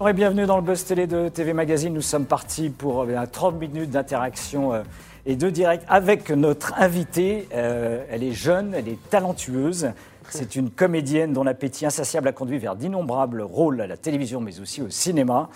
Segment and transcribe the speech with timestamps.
[0.00, 1.94] Et bienvenue dans le Buzz Télé de TV Magazine.
[1.94, 4.82] Nous sommes partis pour euh, 30 minutes d'interaction euh,
[5.26, 7.46] et de direct avec notre invitée.
[7.54, 9.92] Euh, elle est jeune, elle est talentueuse.
[10.28, 14.58] C'est une comédienne dont l'appétit insatiable a conduit vers d'innombrables rôles à la télévision, mais
[14.58, 15.50] aussi au cinéma.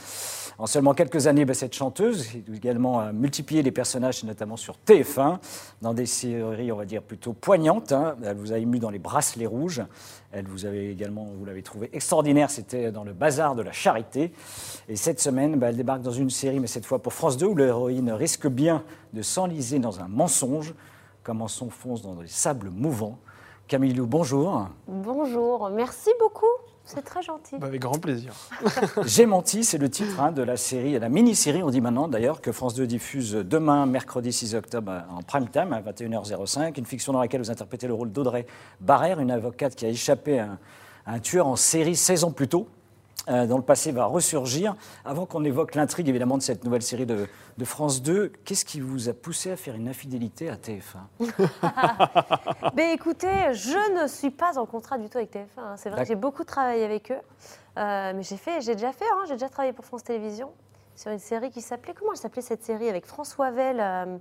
[0.59, 4.77] En seulement quelques années, ben, cette chanteuse a également euh, multiplié les personnages, notamment sur
[4.87, 5.39] TF1,
[5.83, 7.93] dans des séries, on va dire, plutôt poignantes.
[7.93, 8.17] hein.
[8.25, 9.83] Elle vous a ému dans Les Bracelets Rouges.
[10.33, 14.33] Elle vous avait également, vous l'avez trouvé extraordinaire, c'était dans Le Bazar de la Charité.
[14.89, 17.47] Et cette semaine, ben, elle débarque dans une série, mais cette fois pour France 2,
[17.47, 20.73] où l'héroïne risque bien de s'enliser dans un mensonge,
[21.23, 23.19] comme on s'enfonce dans des sables mouvants.
[23.69, 24.69] Camille Lou, bonjour.
[24.89, 26.47] Bonjour, merci beaucoup.
[26.87, 27.59] C'est très gentil.
[27.59, 28.33] Bah, avec grand plaisir.
[29.05, 32.41] J'ai menti, c'est le titre hein, de la série, la mini-série, on dit maintenant d'ailleurs,
[32.41, 36.79] que France 2 diffuse demain, mercredi 6 octobre, en prime time, à 21h05.
[36.79, 38.47] Une fiction dans laquelle vous interprétez le rôle d'Audrey
[38.81, 40.59] Barrère, une avocate qui a échappé à un,
[41.07, 42.69] à un tueur en série 16 ans plus tôt.
[43.29, 44.77] Euh, dont le passé va ressurgir.
[45.05, 47.27] Avant qu'on évoque l'intrigue évidemment de cette nouvelle série de,
[47.59, 51.21] de France 2, qu'est-ce qui vous a poussé à faire une infidélité à TF1
[52.75, 55.47] Ben écoutez, je ne suis pas en contrat du tout avec TF1.
[55.59, 55.75] hein.
[55.77, 57.21] C'est vrai que j'ai beaucoup travaillé avec eux.
[57.79, 60.51] Euh, mais j'ai fait, j'ai déjà fait, hein, j'ai déjà travaillé pour France Télévisions
[60.95, 64.17] sur une série qui s'appelait, comment elle s'appelait cette série avec François Vell, euh,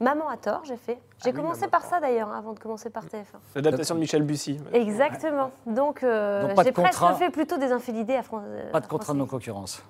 [0.00, 0.98] Maman à tort, j'ai fait.
[1.22, 3.24] J'ai oui, commencé par ça d'ailleurs, hein, avant de commencer par TF1.
[3.54, 4.58] L'adaptation de Michel Bussy.
[4.72, 5.52] Exactement.
[5.66, 7.14] Donc, euh, Donc j'ai presque contrat.
[7.14, 8.42] fait plutôt des infidélités à France.
[8.72, 9.82] Pas de contrat de non-concurrence,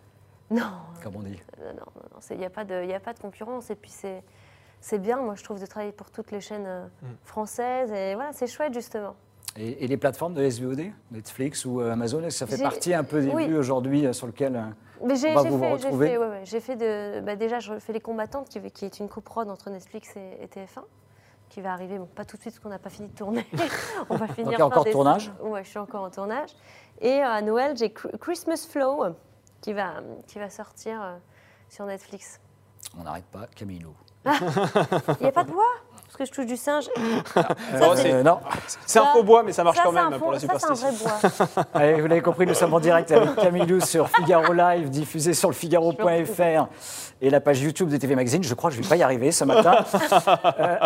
[0.50, 0.62] Non,
[1.02, 1.40] comme on dit.
[1.58, 3.70] non, non, non, il n'y a, pas de- y a pas de concurrence.
[3.70, 4.22] Et puis, c'est
[4.80, 7.06] c'est bien, moi, je trouve, de travailler pour toutes les chaînes euh, Mm.
[7.24, 7.90] françaises.
[7.90, 9.14] Et voilà, c'est chouette, justement.
[9.56, 12.92] Et, et les plateformes de SVOD, Netflix ou euh, Amazon, est-ce que ça fait partie
[12.92, 13.46] un peu des oui.
[13.48, 14.62] vues aujourd'hui euh, sur lequel euh,
[15.02, 18.84] Mais j'ai fait, fait, ouais, fait de, bah, déjà, je fais Les Combattantes, qui, qui
[18.84, 20.82] est une coprode entre Netflix et, et TF1,
[21.48, 23.46] qui va arriver, bon, pas tout de suite, parce qu'on n'a pas fini de tourner.
[24.10, 26.50] On va finir fin encore tournage Ouais, je suis encore en tournage.
[27.00, 29.04] Et euh, à Noël, j'ai Christmas Flow,
[29.60, 29.94] qui va,
[30.26, 31.16] qui va sortir euh,
[31.68, 32.40] sur Netflix.
[32.98, 33.94] On n'arrête pas, Camille Lou.
[34.26, 34.30] Il
[35.20, 35.64] n'y a pas de bois
[36.16, 36.84] Parce que je touche du singe.
[37.74, 38.38] Euh, non,
[38.86, 40.70] C'est un faux bois, mais ça marche Ça, quand même faux- pour la Ça, c'est
[40.70, 41.08] un superstition.
[41.08, 41.64] vrai bois.
[41.74, 45.34] Allez, vous l'avez compris, nous sommes en direct avec Camille Lou sur Figaro Live, diffusé
[45.34, 46.68] sur le Figaro.fr
[47.20, 48.42] et la page YouTube de TV Magazine.
[48.44, 49.76] Je crois que je ne vais pas y arriver ce matin.
[50.60, 50.76] Euh,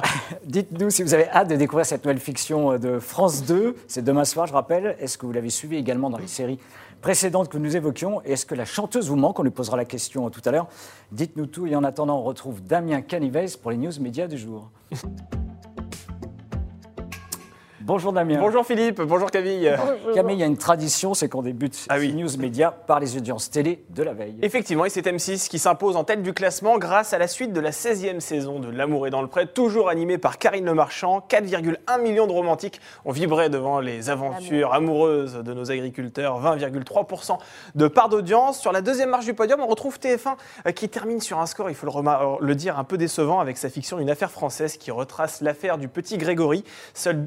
[0.44, 3.77] Dites-nous si vous avez hâte de découvrir cette nouvelle fiction de France 2.
[3.87, 4.97] C'est demain soir, je rappelle.
[5.00, 6.59] Est-ce que vous l'avez suivi également dans les séries
[7.03, 8.22] précédentes que nous évoquions?
[8.25, 9.38] Et est-ce que la chanteuse vous manque?
[9.38, 10.67] On lui posera la question tout à l'heure.
[11.12, 11.67] Dites-nous tout.
[11.67, 14.71] Et en attendant, on retrouve Damien Canives pour les news médias du jour.
[17.88, 18.37] Bonjour Damien.
[18.38, 19.75] Bonjour Philippe, bonjour Camille.
[20.12, 22.12] Camille, il y a une tradition, c'est qu'on débute Ah oui.
[22.12, 24.37] news médias par les audiences télé de la veille.
[24.43, 27.60] Effectivement, et c'est M6 qui s'impose en tête du classement grâce à la suite de
[27.60, 31.25] la 16e saison de L'amour est dans le pré, toujours animée par Karine Le Marchand.
[31.31, 36.43] 4,1 millions de romantiques ont vibré devant les aventures amoureuses de nos agriculteurs.
[36.43, 37.38] 20,3%
[37.75, 38.60] de part d'audience.
[38.60, 40.34] Sur la deuxième marche du podium, on retrouve TF1
[40.66, 43.41] euh, qui termine sur un score, il faut le, remar- le dire, un peu décevant
[43.41, 46.65] avec sa fiction Une affaire française qui retrace l'affaire du petit Grégory.
[46.93, 47.22] Seuls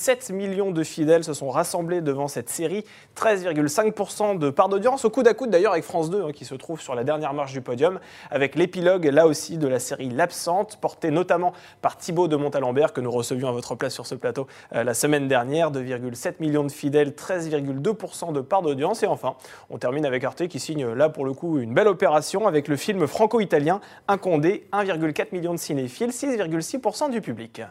[0.00, 2.84] 2,7 millions de fidèles se sont rassemblés devant cette série.
[3.16, 6.54] 13,5% de part d'audience, au coude à coude d'ailleurs avec France 2 hein, qui se
[6.54, 8.00] trouve sur la dernière marche du podium,
[8.30, 11.52] avec l'épilogue là aussi de la série L'Absente, portée notamment
[11.82, 14.94] par Thibaut de Montalembert que nous recevions à votre place sur ce plateau euh, la
[14.94, 15.70] semaine dernière.
[15.70, 19.02] 2,7 millions de fidèles, 13,2% de part d'audience.
[19.02, 19.34] Et enfin,
[19.68, 22.76] on termine avec Arte qui signe là pour le coup une belle opération avec le
[22.76, 27.62] film franco-italien Un Condé, 1,4 million de cinéphiles, 6,6% du public.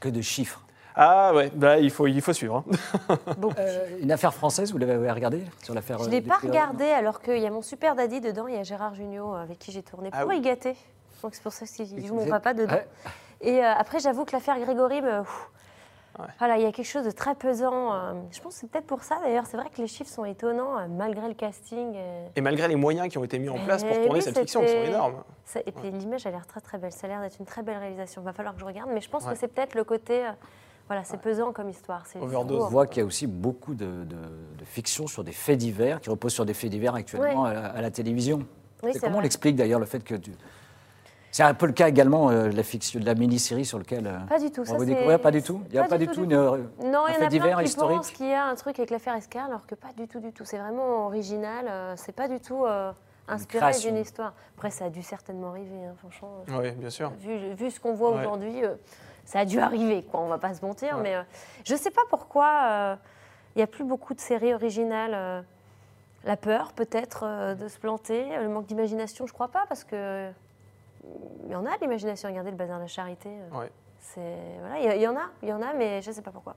[0.00, 0.65] Que de chiffres.
[0.98, 2.64] Ah ouais, bah, il, faut, il faut suivre.
[3.08, 3.16] hein.
[3.58, 6.36] Euh, une affaire française, vous l'avez regardée sur l'affaire Je euh, ne l'ai des pas
[6.36, 9.34] prix regardé alors qu'il y a mon super daddy dedans, il y a Gérard Jugnot
[9.34, 10.38] euh, avec qui j'ai tourné Ah pour oui.
[10.38, 10.74] y gâter.
[11.22, 12.74] Donc c'est pour ça qu'il joue vous mon papa dedans.
[12.74, 12.86] Ouais.
[13.42, 15.22] Et euh, après, j'avoue que l'affaire Grégory, me-
[16.18, 16.24] Ouais.
[16.38, 17.92] voilà, il y a quelque chose de très pesant.
[17.92, 19.44] euh, je pense que c'est peut-être pour ça d'ailleurs.
[19.46, 21.92] C'est vrai que les chiffres sont étonnants euh, malgré le casting.
[21.94, 24.22] euh, Et malgré les moyens qui ont été mis en place pour Eh tourner oui,
[24.22, 25.22] cette fiction, qui sont énormes.
[25.44, 26.92] ça- et puis l'image a l'air très très belle.
[26.92, 28.22] Ça a l'air d'être une très belle réalisation.
[28.22, 29.32] Il va falloir que je regarde, mais je pense Ouais.
[29.34, 30.24] que c'est peut-être le côté.
[30.88, 32.04] Voilà, c'est pesant comme histoire.
[32.06, 32.18] C'est.
[32.20, 32.26] On
[32.68, 34.16] voit qu'il y a aussi beaucoup de, de,
[34.58, 37.66] de fiction sur des faits divers, qui reposent sur des faits divers actuellement à, la,
[37.66, 38.40] à la télévision.
[38.82, 40.32] Oui, comment on l'explique d'ailleurs le fait que tu...
[41.32, 44.06] C'est un peu le cas également euh, de la fiction, de la mini-série sur lequel
[44.06, 44.62] euh, Pas du tout.
[44.62, 45.20] on ça, découvrir.
[45.20, 45.60] Pas du tout.
[45.68, 47.28] Il n'y a pas, du tout, une, euh, Non, un il y fait en a
[47.28, 47.96] divers plein qui historique.
[47.98, 50.32] pensent qu'il y a un truc avec l'affaire Escar, alors que pas du tout, du
[50.32, 50.44] tout.
[50.46, 51.66] C'est vraiment original.
[51.68, 52.90] euh, c'est pas du tout euh,
[53.28, 54.32] inspiré d'une histoire.
[54.56, 56.44] Après, ça a dû certainement arriver, hein, franchement.
[56.48, 57.10] euh, Oui, bien sûr.
[57.20, 58.20] Vu, vu ce qu'on voit Ouais.
[58.20, 58.74] aujourd'hui, euh,
[59.26, 60.20] ça a dû arriver, quoi.
[60.20, 61.02] On va pas se mentir, Ouais.
[61.02, 61.22] mais euh,
[61.64, 62.96] je sais pas pourquoi euh,
[63.54, 65.12] il y a plus beaucoup de séries originales.
[65.14, 65.42] euh,
[66.24, 68.36] la peur, peut-être, de se planter.
[68.38, 70.28] Le manque d'imagination, je crois pas, parce que
[71.44, 72.28] il y en a de l'imagination.
[72.28, 73.28] Regardez le bazar de la charité.
[73.52, 73.70] Ouais.
[74.00, 76.32] C'est voilà, il y, en a, il y en a, mais je ne sais pas
[76.32, 76.56] pourquoi.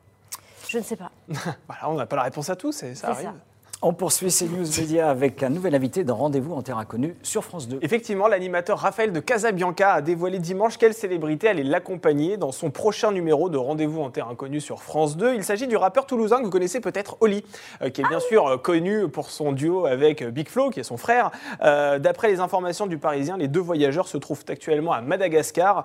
[0.67, 1.11] Je ne sais pas.
[1.67, 3.25] Voilà, on n'a pas la réponse à tout, c'est- ça arrive.
[3.27, 3.33] ça.
[3.81, 7.45] On poursuit ces news médias avec un nouvel invité dans Rendez-vous en Terre Inconnue sur
[7.45, 7.79] France 2.
[7.81, 13.13] Effectivement, l'animateur Raphaël de Casabianca a dévoilé dimanche quelle célébrité allait l'accompagner dans son prochain
[13.13, 15.35] numéro de Rendez-vous en Terre Inconnue sur France 2.
[15.35, 17.45] Il s'agit du rappeur toulousain que vous connaissez peut-être, Oli,
[17.81, 20.81] euh, qui est bien sûr euh, connu pour son duo avec euh, Big Flo, qui
[20.81, 21.31] est son frère.
[21.61, 25.83] D'après les informations du Parisien, les deux voyageurs se trouvent actuellement à Madagascar,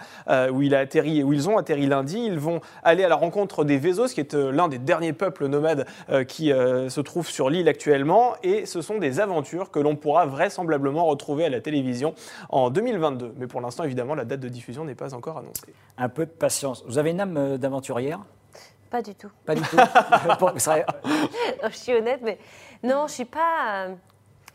[0.53, 2.25] où ils ont atterri lundi.
[2.27, 5.87] Ils vont aller à la rencontre des Vezos, qui est l'un des derniers peuples nomades
[6.27, 7.84] qui se trouve sur l'île actuelle
[8.43, 12.15] et ce sont des aventures que l'on pourra vraisemblablement retrouver à la télévision
[12.49, 13.35] en 2022.
[13.37, 15.75] Mais pour l'instant, évidemment, la date de diffusion n'est pas encore annoncée.
[15.99, 16.85] Un peu de patience.
[16.87, 18.21] Vous avez une âme euh, d'aventurière?
[18.91, 19.31] Pas du tout.
[19.45, 19.77] Pas du tout?
[21.69, 22.39] je suis honnête, mais
[22.83, 23.87] non, je suis pas.
[23.87, 23.95] Euh,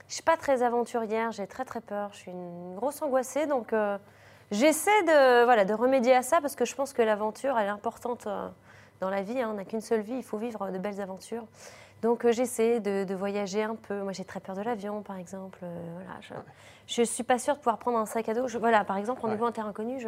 [0.08, 1.32] je suis pas très aventurière.
[1.32, 2.10] J'ai très très peur.
[2.14, 3.98] Je suis une grosse angoissée, donc euh,
[4.52, 7.70] j'essaie de voilà de remédier à ça parce que je pense que l'aventure elle est
[7.70, 8.28] importante
[9.02, 9.40] dans la vie.
[9.40, 9.50] Hein.
[9.52, 10.16] On n'a qu'une seule vie.
[10.16, 11.46] Il faut vivre de belles aventures.
[12.02, 14.02] Donc euh, j'essaie de, voyager un peu.
[14.02, 15.60] Moi j'ai très peur de l'avion par exemple.
[15.64, 16.20] Euh, voilà,
[16.88, 18.48] je ne suis pas sûre de pouvoir prendre un sac à dos.
[18.60, 20.08] voilà, par exemple, rendez-vous en terre inconnue, je,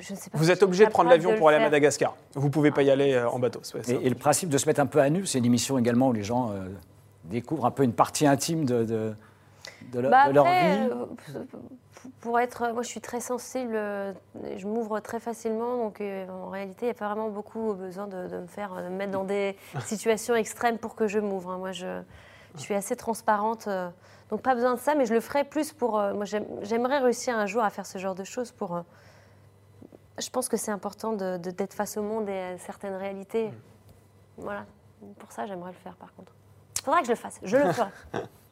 [0.00, 0.38] je, ne sais pas.
[0.38, 2.16] Vous êtes obligé de prendre l'avion pour aller à Madagascar.
[2.34, 3.60] Vous ne pouvez pas y aller euh, en bateau.
[3.88, 6.12] et, le principe de se mettre un peu à nu, c'est une émission également où
[6.12, 6.52] les gens
[7.24, 9.14] découvrent un peu une partie intime de, de,
[9.92, 10.88] de, bah, leur vie
[12.20, 16.86] pour être, moi je suis très sensible, je m'ouvre très facilement, donc euh, en réalité
[16.86, 20.34] il n'y a pas vraiment beaucoup besoin de, me faire me mettre dans des situations
[20.34, 21.50] extrêmes pour que je m'ouvre.
[21.50, 21.58] Hein.
[21.58, 22.02] Moi je,
[22.56, 23.88] suis assez transparente, euh,
[24.30, 25.98] donc pas besoin de ça, mais je le ferai plus pour.
[25.98, 28.82] Euh, moi j'aimerais réussir un jour à faire ce genre de choses pour.
[30.18, 33.48] je pense que c'est important d'être face au monde et à certaines réalités.
[33.48, 33.54] Mm.
[34.38, 34.64] Voilà,
[35.18, 36.32] pour ça j'aimerais le faire par contre.
[36.78, 37.90] Il faudra que je le fasse, je le ferai.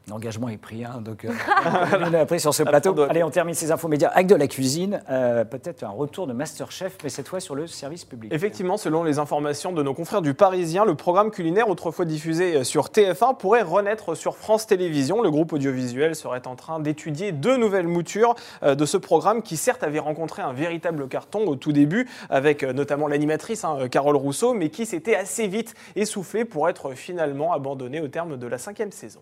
[0.08, 1.30] L'engagement est pris, hein, donc euh,
[2.00, 2.98] on a pris sur ce plateau.
[3.02, 5.02] Allez, on termine ces infos médias avec de la cuisine.
[5.08, 8.32] Euh, peut-être un retour de Masterchef, mais cette fois sur le service public.
[8.32, 12.86] Effectivement, selon les informations de nos confrères du Parisien, le programme culinaire, autrefois diffusé sur
[12.86, 15.22] TF1, pourrait renaître sur France Télévisions.
[15.22, 19.56] Le groupe audiovisuel serait en train d'étudier deux nouvelles moutures euh, de ce programme qui,
[19.56, 24.54] certes, avait rencontré un véritable carton au tout début, avec notamment l'animatrice hein, Carole Rousseau,
[24.54, 28.90] mais qui s'était assez vite essoufflé pour être finalement abandonné au terme de la cinquième
[28.90, 29.20] saison.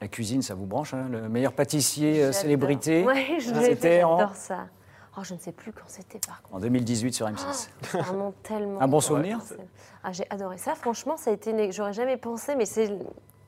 [0.00, 3.04] La cuisine, ça vous branche, hein le meilleur pâtissier euh, célébrité.
[3.06, 4.66] Oui, j'adore ça.
[5.16, 6.54] Oh, je ne sais plus quand c'était par contre.
[6.54, 7.68] En 2018 sur M6.
[7.82, 8.80] ça remonte tellement.
[8.80, 9.40] Un bon souvenir
[10.04, 10.76] ah, J'ai adoré ça.
[10.76, 11.72] Franchement, ça a été.
[11.72, 12.96] J'aurais jamais pensé, mais c'est.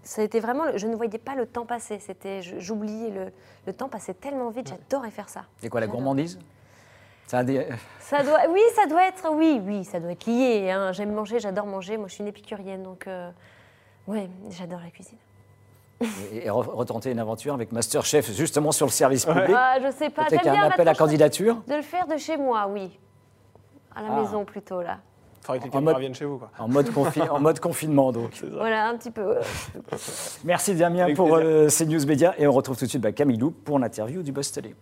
[0.03, 0.65] Ça a été vraiment.
[0.77, 2.01] Je ne voyais pas le temps passer.
[2.01, 2.43] C'était.
[2.43, 3.33] J'oubliais le...
[3.67, 4.69] le temps passait tellement vite.
[4.69, 5.45] J'adorais faire ça.
[5.59, 6.41] C'est quoi la gourmandise?
[7.29, 7.45] Ça,
[8.01, 10.73] ça, doit, oui, ça doit être, oui, oui, ça doit être lié.
[10.73, 10.91] Hein.
[10.91, 11.97] J'aime manger, j'adore manger.
[11.97, 13.31] Moi, je suis une épicurienne, donc, euh,
[14.09, 15.17] ouais, j'adore la cuisine
[16.33, 19.55] et, retenter une aventure avec Masterchef justement sur le service public.
[19.55, 20.25] Ah, je sais pas.
[20.25, 21.63] Peut-être un appel à candidature.
[21.69, 22.99] De le faire de chez moi, oui.
[23.95, 24.21] À la ah.
[24.21, 24.99] maison plutôt là.
[25.43, 26.39] Il faudrait que les caméras viennent chez vous.
[26.39, 26.51] Quoi.
[26.59, 26.91] En, mode
[27.31, 28.43] en mode confinement donc.
[28.53, 29.37] Voilà, un petit peu.
[30.45, 33.39] Merci Damien pour euh, ces news médias et on retrouve tout de suite bah, Camille
[33.39, 34.75] Lou pour l'interview du Boss Télé.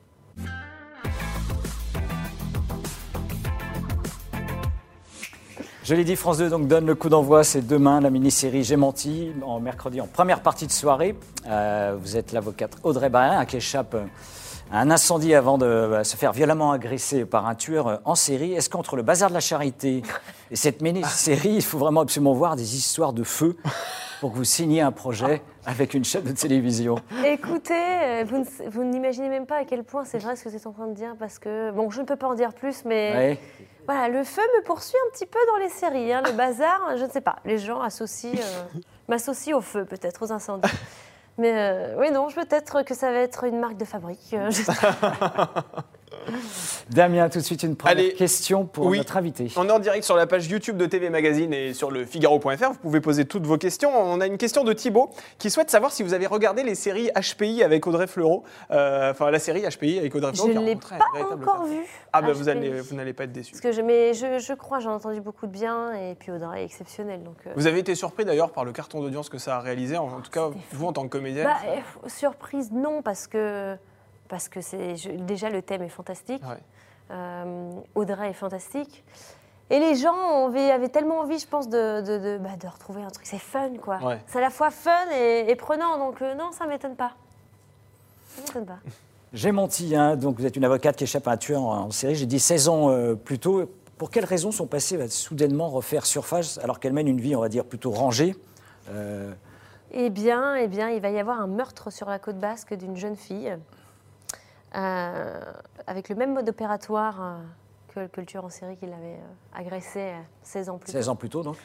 [5.89, 8.77] Je l'ai dit, France 2 donc, donne le coup d'envoi, c'est demain, la mini-série J'ai
[8.77, 11.15] menti, en mercredi, en première partie de soirée.
[11.47, 13.97] Euh, vous êtes l'avocate Audrey Barrin qui échappe
[14.71, 18.53] à un incendie avant de euh, se faire violemment agresser par un tueur en série.
[18.53, 20.03] Est-ce qu'entre le bazar de la charité
[20.51, 23.57] et cette mini-série, il faut vraiment absolument voir des histoires de feu
[24.21, 26.97] pour que vous signiez un projet avec une chaîne de télévision?
[27.25, 28.25] Écoutez, euh,
[28.71, 30.89] vous, n'imaginez même pas à quel point c'est vrai ce que vous êtes en train
[30.89, 33.39] de dire, parce que, bon, je ne peux pas en dire plus, mais
[33.89, 36.13] voilà, le feu me poursuit un petit peu dans les séries.
[36.13, 36.21] Hein.
[36.27, 40.31] le bazar, je ne sais pas, les gens associent, euh, m'associent au feu peut-être, aux
[40.31, 40.69] incendies.
[41.39, 44.37] Mais euh, oui, non, peut-être que ça va être une marque de fabrique.
[46.91, 49.51] Damien, tout de suite une première question pour notre invité.
[49.57, 52.73] On est en direct sur la page YouTube de TV Magazine et sur le Figaro.fr.
[52.73, 53.91] Vous pouvez poser toutes vos questions.
[53.95, 57.11] On a une question de Thibaut qui souhaite savoir si vous avez regardé les séries
[57.15, 58.45] HPI avec Audrey Fleurot.
[58.71, 60.53] Euh, enfin, la série HPI avec Audrey Fleurot.
[60.53, 60.99] Je ne l'ai pas
[61.31, 61.85] encore vue.
[62.13, 62.45] Ah, bah, vous
[62.95, 63.53] n'allez pas être déçu.
[63.53, 66.63] Parce que je, mais je, crois, j'en ai entendu beaucoup de bien et puis Audrey
[66.63, 67.23] est exceptionnelle.
[67.23, 67.53] Donc, euh.
[67.57, 70.31] Vous avez été surpris d'ailleurs par le carton d'audience que ça a réalisé, en, tout
[70.31, 73.77] cas, vous en tant que comédienne bah, euh, Surprise, non, parce que
[74.29, 74.95] parce que c'est
[75.27, 76.43] déjà le thème est fantastique.
[77.11, 79.05] Euh, Audrey est fantastique.
[79.71, 83.27] Et les gens avaient, tellement envie, je pense, de, de, bah, retrouver un truc.
[83.27, 83.99] C'est fun, quoi.
[84.27, 85.99] C'est à la fois fun et, prenant.
[85.99, 87.13] Donc, euh, non, ça ne m'étonne pas.
[88.35, 88.79] Ça m'étonne pas.
[89.35, 90.17] J'ai menti, hein.
[90.17, 92.15] donc vous êtes une avocate qui échappe à un tueur en, série.
[92.15, 93.71] J'ai dit 16 ans euh, plus tôt.
[93.99, 97.41] Pour quelles raisons son passé va soudainement refaire surface alors qu'elle mène une vie, on
[97.41, 98.37] va dire, plutôt rangée
[99.91, 102.97] eh bien, eh bien, il va y avoir un meurtre sur la côte basque d'une
[102.97, 103.57] jeune fille.
[104.75, 105.41] Euh,
[105.87, 107.23] avec le même mode opératoire
[107.97, 110.93] euh, que, le tueur en série qui l'avait euh, agressé 16 ans plus tôt.
[110.93, 111.57] 16 ans plus tôt, donc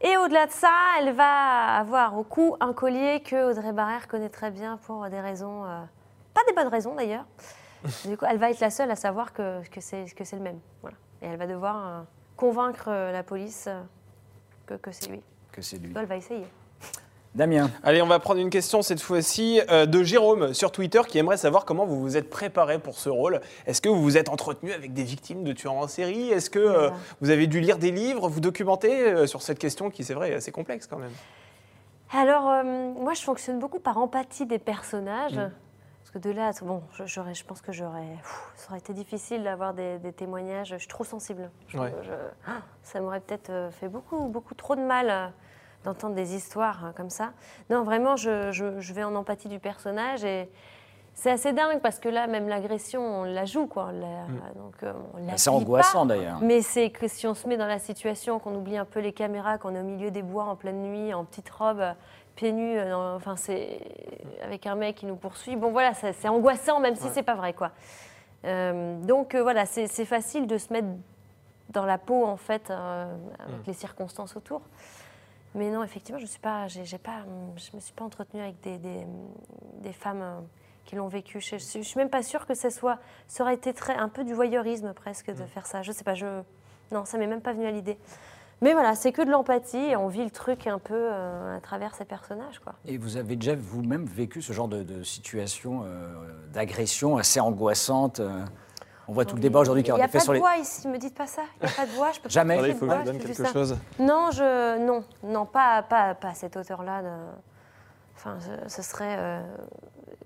[0.00, 4.30] Et au-delà de ça, elle va avoir au cou un collier que Audrey Barrère connaît
[4.30, 5.80] très bien pour des raisons, euh,
[6.34, 7.26] pas des bonnes raisons d'ailleurs.
[8.06, 10.42] Du coup, elle va être la seule à savoir que, que c'est que c'est le
[10.42, 10.60] même.
[10.82, 10.96] Voilà.
[11.20, 12.02] Et elle va devoir euh,
[12.36, 13.82] convaincre la police euh,
[14.66, 15.20] que, que c'est lui.
[15.50, 15.92] Que c'est lui.
[15.96, 16.46] Elle va essayer.
[17.34, 21.16] Damien, Allez, on va prendre une question cette fois-ci euh, de Jérôme sur Twitter qui
[21.16, 23.40] aimerait savoir comment vous vous êtes préparé pour ce rôle.
[23.66, 26.28] Est-ce que vous vous êtes entretenu avec des victimes de tueurs en série?
[26.28, 26.94] Est-ce que euh, Voilà.
[27.22, 30.32] vous avez dû lire des livres, vous documenter euh, sur cette question qui, c'est vrai,
[30.32, 31.12] est assez complexe quand même?
[32.12, 32.62] Alors, euh,
[33.00, 35.32] moi, je fonctionne beaucoup par empathie des personnages.
[35.38, 35.50] Mm.
[36.02, 38.08] Parce que de là, bon, je, j'aurais- je pense que j'aurais.
[38.56, 40.68] Ça aurait été difficile d'avoir des, des témoignages.
[40.72, 41.48] Je suis trop sensible.
[41.68, 41.94] Je- Ouais.
[42.02, 45.26] je- ça m'aurait peut-être fait beaucoup, beaucoup trop de mal euh,
[45.84, 47.30] d'entendre des histoires euh, comme ça.
[47.70, 50.48] Non, vraiment, je, je- je vais en empathie du personnage et.
[51.14, 53.90] C'est assez dingue parce que là, même l'agression, on la joue, quoi.
[53.92, 56.38] On la- donc, euh, on la c'est angoissant d'ailleurs.
[56.40, 59.12] Mais c'est que si on se met dans la situation, qu'on oublie un peu les
[59.12, 61.82] caméras, qu'on est au milieu des bois en pleine nuit, en petite robe,
[62.34, 63.78] pieds nus, euh, dans- enfin c'est
[64.42, 65.54] avec un mec qui nous poursuit.
[65.54, 67.10] Bon voilà, c'est angoissant même si Ouais.
[67.12, 67.72] c'est pas vrai quoi.
[68.46, 70.88] Euh, donc euh, voilà, c'est c'est facile de se mettre
[71.68, 73.04] dans la peau en fait euh,
[73.38, 73.62] avec Mm.
[73.66, 74.62] les circonstances autour.
[75.54, 77.24] Mais non, effectivement, je suis pas, j'ai pas,
[77.56, 79.06] je me suis pas entretenue avec des, des,
[79.82, 80.40] des femmes euh,
[80.86, 81.40] qui l'ont vécu.
[81.40, 84.24] Je, je suis même pas sûre que ça soit, ça aurait été très, un peu
[84.24, 85.46] du voyeurisme presque de Mm.
[85.46, 85.82] faire ça.
[85.82, 86.42] Je sais pas, je,
[86.90, 87.98] non, ça m'est même pas venu à l'idée.
[88.62, 91.60] Mais voilà, c'est que de l'empathie et on vit le truc un peu euh, à
[91.60, 92.74] travers ces personnages, quoi.
[92.86, 96.14] Et vous avez déjà vous-même vécu ce genre de, de situation euh,
[96.52, 98.44] d'agression assez angoissante euh,
[99.08, 100.32] On voit tout le débat aujourd'hui qui Il a n'y a été fait pas sur
[100.32, 100.40] de les.
[100.40, 101.42] voix ici, me dites pas ça.
[101.60, 102.58] Il n'y a pas de voix, je peux Jamais.
[102.58, 103.52] pas il faut de que je donne quelque ça.
[103.52, 103.76] chose.
[103.98, 107.02] Non, je, non, non, pas, pas, pas à cette hauteur-là.
[107.02, 107.08] de-
[108.16, 109.42] Enfin, ce, ce serait euh,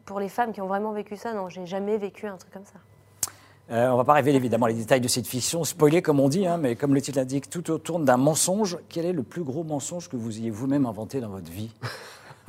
[0.05, 1.33] pour les femmes qui ont vraiment vécu ça.
[1.33, 2.79] Non, j'ai jamais vécu un truc comme ça.
[3.71, 6.47] Euh, on va pas révéler évidemment les détails de cette fiction, spoiler comme on dit,
[6.47, 8.79] hein, mais comme le titre l'indique, tout autour d'un mensonge.
[8.91, 11.73] Quel est le plus gros mensonge que vous ayez vous-même inventé dans votre vie?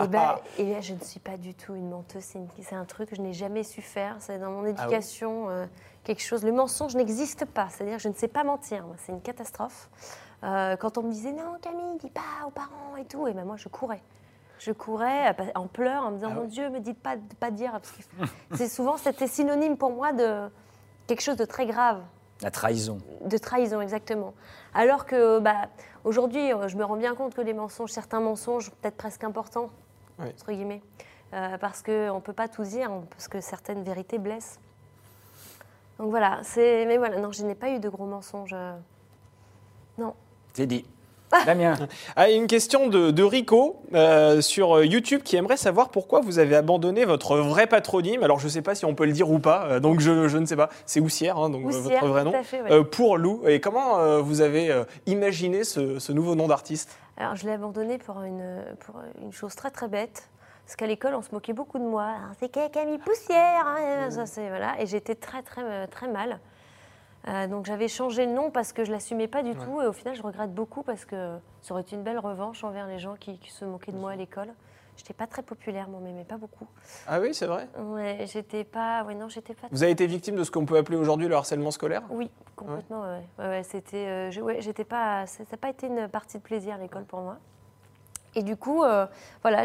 [0.03, 2.23] Et ben, et là, je ne suis pas du tout une menteuse.
[2.61, 4.15] C'est un truc que je n'ai jamais su faire.
[4.19, 5.65] C'est dans mon oui éducation euh,
[6.07, 6.43] quelque chose.
[6.43, 7.67] Le mensonge n'existe pas.
[7.69, 8.85] C'est-à-dire, je ne sais pas mentir.
[8.97, 9.89] C'est une catastrophe.
[10.43, 13.43] Euh, quand on me disait non, Camille, dis pas aux parents et tout, et ben
[13.45, 14.01] moi, je courais.
[14.59, 16.45] Je courais euh, en pleurs, en me disant Ah mon.
[16.45, 17.71] Dieu, me dites pas de pas dire.
[17.73, 18.01] Parce que
[18.55, 20.49] c'est souvent c'était synonyme pour moi de
[21.07, 22.01] quelque chose de très grave
[22.41, 22.99] La trahison.
[23.25, 24.33] de trahison, exactement.
[24.73, 25.69] Alors que bah,
[26.05, 29.69] aujourd'hui, euh, je me rends bien compte que les mensonges, certains mensonges, peut-être presque importants,
[30.19, 30.27] Oui.
[30.29, 30.81] entre guillemets,
[31.33, 34.59] euh, parce qu'on ne peut pas tout dire, parce que certaines vérités blessent.
[35.99, 36.85] Donc voilà, c'est.
[36.85, 38.53] Mais voilà, non, je n'ai pas eu de gros mensonges.
[38.53, 38.73] euh.
[39.97, 40.13] Non.
[40.53, 40.85] C'est dit.
[41.45, 41.75] Damien,
[42.15, 46.39] Ah, une question de, de Rico euh, sur euh, YouTube qui aimerait savoir pourquoi vous
[46.39, 48.23] avez abandonné votre vrai patronyme.
[48.23, 50.29] Alors je ne sais pas si on peut le dire ou pas, euh, donc je,
[50.29, 50.69] je ne sais pas.
[50.85, 52.33] C'est Houssière, hein, donc votre vrai tout nom.
[52.33, 52.71] à fait, ouais.
[52.71, 53.41] Euh, pour Lou.
[53.45, 56.97] Et comment euh, vous avez euh, imaginé ce, ce nouveau nom d'artiste?
[57.17, 60.29] Alors, je l'ai abandonné pour une, pour une chose très très bête.
[60.67, 62.03] Parce qu'à l'école, on se moquait beaucoup de moi.
[62.03, 63.65] Alors, C'est Camille Poussière.
[63.65, 64.81] hein, ça, c'est- voilà.
[64.81, 66.41] Et j'étais très très très mal.
[67.29, 69.81] Euh, donc j'avais changé le nom parce que je l'assumais pas du tout.
[69.81, 72.85] Et au final, je regrette beaucoup parce que ça aurait été une belle revanche envers
[72.85, 74.49] les gens qui, qui se moquaient de moi à l'école.
[74.97, 76.67] J'étais pas très populaire, mais on m'aimait pas beaucoup.
[77.07, 77.69] Ah oui, c'est vrai?
[77.79, 79.03] Ouais, j'étais pas.
[79.05, 79.67] Ouais, non, j'étais pas.
[79.71, 82.01] Vous avez été victime de ce qu'on peut appeler aujourd'hui le harcèlement scolaire?
[82.09, 83.01] Oui, complètement.
[83.03, 84.05] Ouais, ouais, ouais, c'était.
[84.07, 85.25] euh, j'ai- ouais, j'étais pas.
[85.27, 87.37] Ça n'a pas été une partie de plaisir à l'école pour moi.
[88.37, 89.07] Et du coup, euh,
[89.41, 89.63] voilà,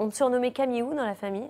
[0.00, 1.48] on me surnommait Camillou dans la famille.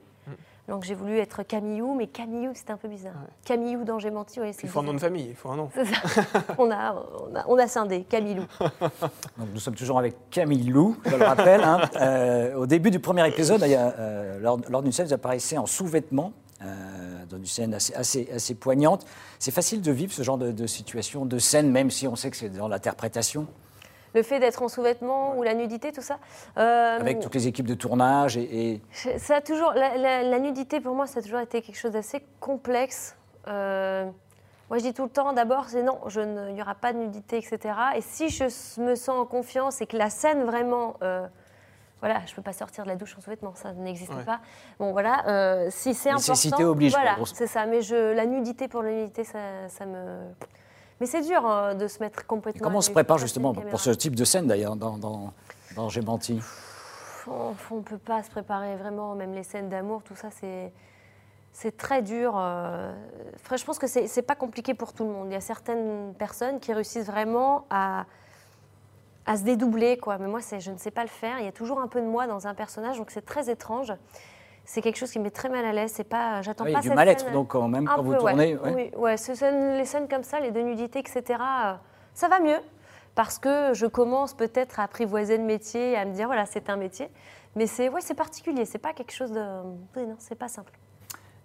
[0.69, 3.15] Donc j'ai voulu être Camillou, mais Camillou, c'était un peu bizarre.
[3.15, 3.33] Ouais.
[3.43, 5.71] Camillou J'ai menti, oui, c'est Il faut un nom de famille, il faut un nom.
[5.75, 6.03] C'est ça.
[6.59, 6.93] on, a,
[7.33, 8.45] on, a, on a scindé, Camillou.
[8.61, 11.63] donc nous sommes toujours avec Camille Lou, je le rappelle.
[11.65, 11.81] hein.
[11.99, 15.15] Euh, au début du premier épisode, il y a, euh, lors, lors d'une scène, vous
[15.15, 16.33] apparaissez en sous-vêtements,
[16.63, 19.07] euh, dans une scène assez, assez, assez poignante.
[19.39, 22.31] C'est facile de vivre ce genre de, de situation, de scène, même si on sait
[22.31, 23.47] que c'est dans l'interprétation,
[24.15, 26.19] Le fait d'être en sous-vêtements ou la nudité, tout ça.
[26.57, 28.81] euh, avec toutes les équipes de tournage et,
[29.19, 31.93] Ça a toujours, la, la- la nudité, pour moi, ça a toujours été quelque chose
[31.93, 33.17] d'assez complexe.
[33.49, 34.05] Euh,
[34.71, 36.93] moi, je dis tout le temps, d'abord, c'est non, je ne- il n'y aura pas
[36.93, 37.75] de nudité, etc.
[37.97, 38.45] Et si je
[38.81, 40.95] me sens en confiance et que la scène vraiment...
[41.03, 41.27] euh,
[42.01, 44.23] voilà, je ne peux pas sortir de la douche en sous-vêtements, ça n'existe Ouais.
[44.25, 44.39] pas.
[44.79, 46.33] Bon, voilà, euh, si c'est important...
[46.33, 47.67] Nécessité oblige, Voilà, c'est ça.
[47.67, 49.39] Mais je, la nudité pour la nudité, ça,
[49.69, 50.21] ça me...
[51.01, 52.65] Mais c'est dur hein, de se mettre Et complètement...
[52.65, 55.33] comment on se prépare justement pour ce type de scène d'ailleurs dans, dans,
[55.77, 56.41] dans J'ai menti?
[57.27, 60.73] On ne peut pas se préparer vraiment, même les scènes d'amour, tout ça, c'est.
[61.53, 62.35] C'est très dur.
[62.39, 62.95] euh.
[63.35, 65.27] Enfin, je pense que c'est pas compliqué pour tout le monde.
[65.29, 68.05] Il y a certaines personnes qui réussissent vraiment à,
[69.27, 70.19] à se dédoubler, quoi.
[70.19, 71.41] Mais moi, je ne sais pas le faire.
[71.41, 73.93] Il y a toujours un peu de moi dans un personnage, donc c'est très étrange.
[74.71, 75.93] C'est quelque chose qui me met très mal à l'aise.
[75.95, 78.13] C'est pas, j'attends Ah, Il y pas a du mal-être donc quand même quand vous
[78.13, 78.55] peu, tournez.
[78.55, 78.75] ouais.
[78.75, 79.17] Oui, ouais,
[79.79, 81.73] les scènes comme ça, les de nudité, etc., euh,
[82.13, 82.59] ça va mieux.
[83.15, 86.77] parce que je commence peut-être à apprivoiser le métier, à me dire voilà, c'est un
[86.77, 87.09] métier.
[87.57, 89.43] Mais c'est ouais, c'est particulier, c'est pas quelque chose de.
[89.97, 90.73] Oui, non, c'est pas simple.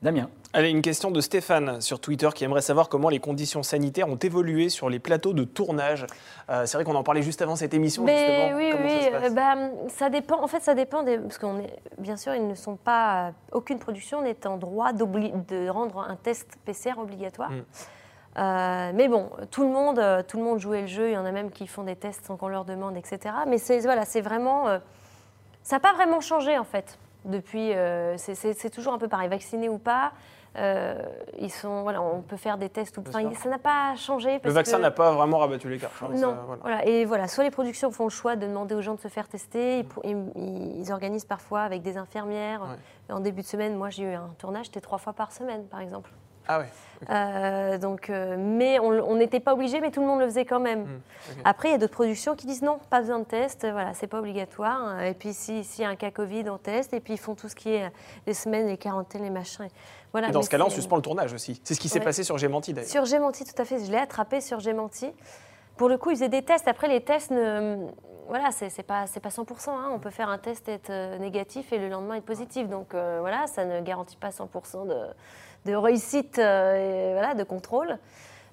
[0.04, 0.30] Damien.
[0.54, 4.18] Allez, une question de Stéphane sur Twitter qui aimerait savoir comment les conditions sanitaires ont
[4.18, 6.06] évolué sur les plateaux de tournage.
[6.50, 8.04] Euh, c'est vrai qu'on en parlait juste avant cette émision.
[8.04, 8.58] Mais justement.
[8.58, 9.56] oui, Comment oui, ça se passe euh, bah,
[9.88, 10.44] ça dépend.
[10.44, 13.80] En fait, ça dépend des, parce qu'on est, bien sûr, ils ne sont pas, aucune
[13.80, 17.50] production n'est en droit de rendre un test PCR obligatoire.
[17.50, 17.64] Mm.
[18.38, 21.10] Euh, mais bon, tout le monde, euh, tout le monde jouait le jeu.
[21.10, 23.36] Il y en a même qui font des tests sans qu'on leur demande, etc.
[23.48, 24.80] Mais c'est voilà, c'est vraiment, euh,
[25.62, 27.74] ça n'a pas vraiment changé en fait depuis.
[27.74, 30.12] euh, c'est- toujours un peu pareil, vacciné ou pas.
[30.56, 31.02] euh,
[31.40, 33.02] ils sont, voilà, on peut faire des tests ou
[33.34, 34.40] ça n'a pas changé.
[34.44, 35.94] Le vaccin n'a pas vraiment rabattu les cartes.
[36.04, 36.62] hein, non, ça, voilà.
[36.62, 36.86] voilà.
[36.86, 39.28] Et voilà, soit les productions font le choix de demander aux gens de se faire
[39.28, 42.62] tester, ils, pour- ils- ils organisent parfois avec des infirmières.
[43.10, 45.80] En début de semaine, moi j'ai eu un tournage, c'était trois fois par semaine par
[45.80, 46.12] exemple.
[46.48, 46.66] Ah ouais.
[47.10, 50.62] Euh, donc, euh, mais on n'était pas obligé, mais tout le monde le faisait quand
[50.62, 50.84] même.
[50.84, 51.00] Hmm.
[51.44, 54.08] Après, il y a d'autres productions qui disent non, pas besoin de test, voilà, c'est
[54.08, 55.02] pas obligatoire.
[55.02, 57.36] Et puis si- s'il y a un cas Covid, on teste, et puis ils font
[57.36, 57.92] tout ce qui est
[58.26, 59.68] les semaines, les quarantaines, les machins.
[60.14, 61.60] Voilà, Et dans mais ce cas-là, on suspend le tournage aussi.
[61.66, 62.06] C'est ce qui s'est Ouais.
[62.06, 62.90] passé sur Gémenti d'ailleurs.
[62.90, 63.84] sur Gémenti, tout à fait.
[63.84, 65.12] Je l'ai attrapé sur Gémenti.
[65.76, 66.68] Pour le coup, ils faisaient des tests.
[66.70, 67.88] Après, les tests, ne...
[68.30, 69.72] voilà, c'est pas, c'est pas 100%.
[69.72, 69.90] hein.
[69.92, 72.70] On peut faire un test être euh, négatif et le lendemain être positif.
[72.70, 74.96] Donc euh, voilà, ça ne garantit pas 100% de,
[75.66, 77.98] de réussite euh, et, voilà, de contrôle.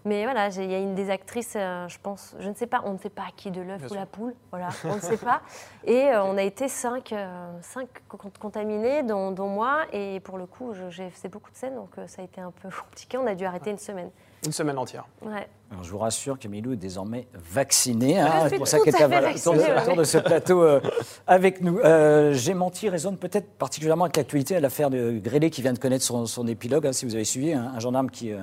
[0.07, 2.81] Mais voilà, il y a une des actrices, euh, je pense, je ne sais pas,
[2.87, 3.97] on ne sait pas qui de l'œuf ou sûr.
[3.97, 5.43] la poule, voilà, on ne sait pas.
[5.85, 9.81] Et euh, on a été cinq, euh, cinq con- contaminés, dont, dont moi.
[9.93, 12.51] Et pour le coup, je- j'ai fait beaucoup de scènes, donc ça a été un
[12.51, 13.19] peu compliqué.
[13.19, 14.11] On a dû arrêter une semaine.
[14.47, 15.07] Une semaine entière.
[15.23, 15.47] Ouais.
[15.71, 18.19] Alors, je vous rassure que Milou est désormais vacciné.
[18.19, 18.47] hein.
[18.49, 19.05] C'est pour ça qu'elle à est
[19.37, 19.97] autour, vaccinée, ouais.
[19.97, 20.81] de ce plateau euh,
[21.27, 21.79] avec nous.
[21.79, 25.79] Euh, J'ai menti résonne peut-être particulièrement avec l'actualité à l'affaire de Grélé qui vient de
[25.79, 26.87] connaître son, son épilogue.
[26.87, 28.39] hein, si vous avez suivi, un, un gendarme qui, euh,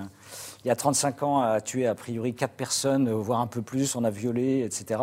[0.64, 3.96] il y a 35 ans, a tué a priori quatre personnes, voire un peu plus,
[3.96, 5.02] on a violé, etc.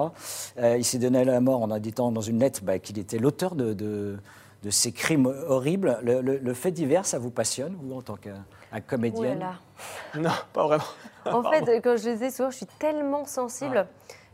[0.58, 3.18] Euh, il s'est donné à la mort en indiquant dans une lettre bah, qu'il était
[3.18, 4.16] l'auteur de, de-
[4.64, 5.98] de ces crimes horribles.
[6.02, 8.80] Le, le- le fait divers, ça vous passionne, vous, en tant que un Ouh là
[8.80, 9.54] comédienne là.
[10.16, 10.84] Non, pas vraiment.
[11.26, 13.86] En fait, quand je le disais souvent, je suis tellement sensible.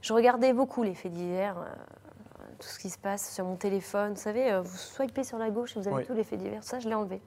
[0.02, 4.14] Je regardais beaucoup les faits divers, euh, tout ce qui se passe sur mon téléphone.
[4.14, 6.06] Vous savez, euh, vous swipez sur la gauche et vous avez Oui.
[6.06, 6.62] tous les faits divers.
[6.64, 7.20] Ça, je l'ai enlevé.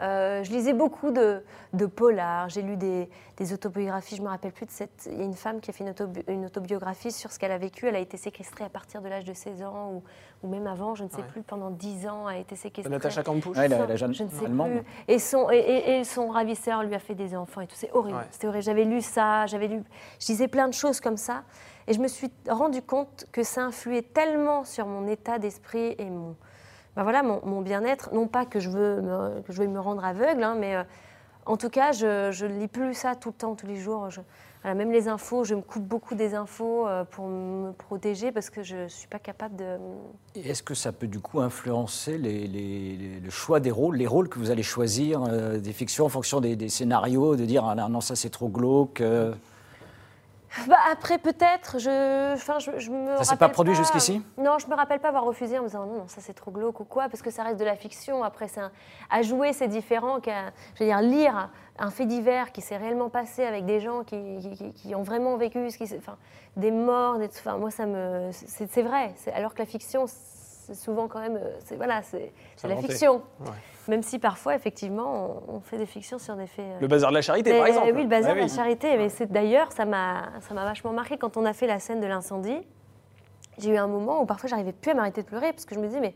[0.00, 1.42] Euh, je lisais beaucoup de,
[1.74, 2.48] de polars.
[2.48, 4.16] J'ai lu des, des autobiographies.
[4.16, 5.08] Je me rappelle plus de cette.
[5.10, 7.52] Il y a une femme qui a fait une, autobi- une autobiographie sur ce qu'elle
[7.52, 7.86] a vécu.
[7.86, 10.02] Elle a été séquestrée à partir de l'âge de 16 ans ou,
[10.42, 11.22] ou même avant, je ne sais Ouais.
[11.28, 11.42] plus.
[11.42, 12.90] Pendant 10 ans, elle a été séquestrée.
[12.90, 13.56] Natacha Campouche.
[13.56, 14.70] Ouais, la, la jeune je ne sais allemande.
[14.70, 14.82] plus.
[15.14, 17.76] Et son, et, et- et son ravisseur lui a fait des enfants et tout.
[17.76, 18.16] C'est horrible.
[18.18, 18.24] Ouais.
[18.30, 18.64] C'était horrible.
[18.64, 19.82] J'avais lu ça, j'avais lu.
[20.18, 21.42] Je disais plein de choses comme ça.
[21.86, 26.08] Et je me suis rendu compte que ça influait tellement sur mon état d'esprit et
[26.08, 26.36] mon,
[26.96, 28.12] ben voilà, mon, bien-être.
[28.12, 30.82] Non pas que je veux me, que je veux me rendre aveugle, hein, mais euh,
[31.46, 34.08] en tout cas, je ne lis plus ça tout le temps, tous les jours.
[34.62, 38.62] Même les infos, je me coupe beaucoup des infos euh, pour me protéger parce que
[38.62, 39.78] je ne suis pas capable de.
[40.34, 44.38] Est-ce que ça peut du coup influencer les- le choix des rôles, les rôles que
[44.38, 48.02] vous allez choisir, euh, des fictions en fonction des, des scénarios, de dire ah, non,
[48.02, 49.02] ça c'est trop glauque
[50.66, 54.20] Bah, après, peut-être, je, enfin, je, je me Ça s'est pas produit jusqu'ici?
[54.36, 56.50] Non, je me rappelle pas avoir refusé en me disant non, non, ça c'est trop
[56.50, 58.24] glauque ou quoi, parce que ça reste de la fiction.
[58.24, 58.72] Après, c'est un-
[59.10, 63.10] à jouer, c'est différent qu'à, je veux dire, lire un fait divers qui s'est réellement
[63.10, 66.16] passé avec des gens qui, qui- qui- qui ont vraiment vécu, ce qui, enfin,
[66.56, 69.14] des morts, des, enfin, moi ça me, c'est, c'est vrai.
[69.34, 73.22] Alors que la fiction, c'est souvent quand même, euh, c'est voilà, c'est, c'est la fiction.
[73.40, 73.46] Ouais.
[73.90, 76.64] Même si parfois, effectivement, on, on fait des fictions sur des faits.
[76.64, 77.92] euh, Le bazar de la charité, par mais, exemple.
[77.94, 78.96] Oui, le bazar Ah de la charité.
[78.96, 82.00] Mais c'est d'ailleurs, ça m'a, ça m'a vachement marqué quand on a fait la scène
[82.00, 82.58] de l'incendie.
[83.58, 85.80] J'ai eu un moment où parfois j'arrivais plus à m'arrêter de pleurer parce que je
[85.80, 86.14] me disais mais,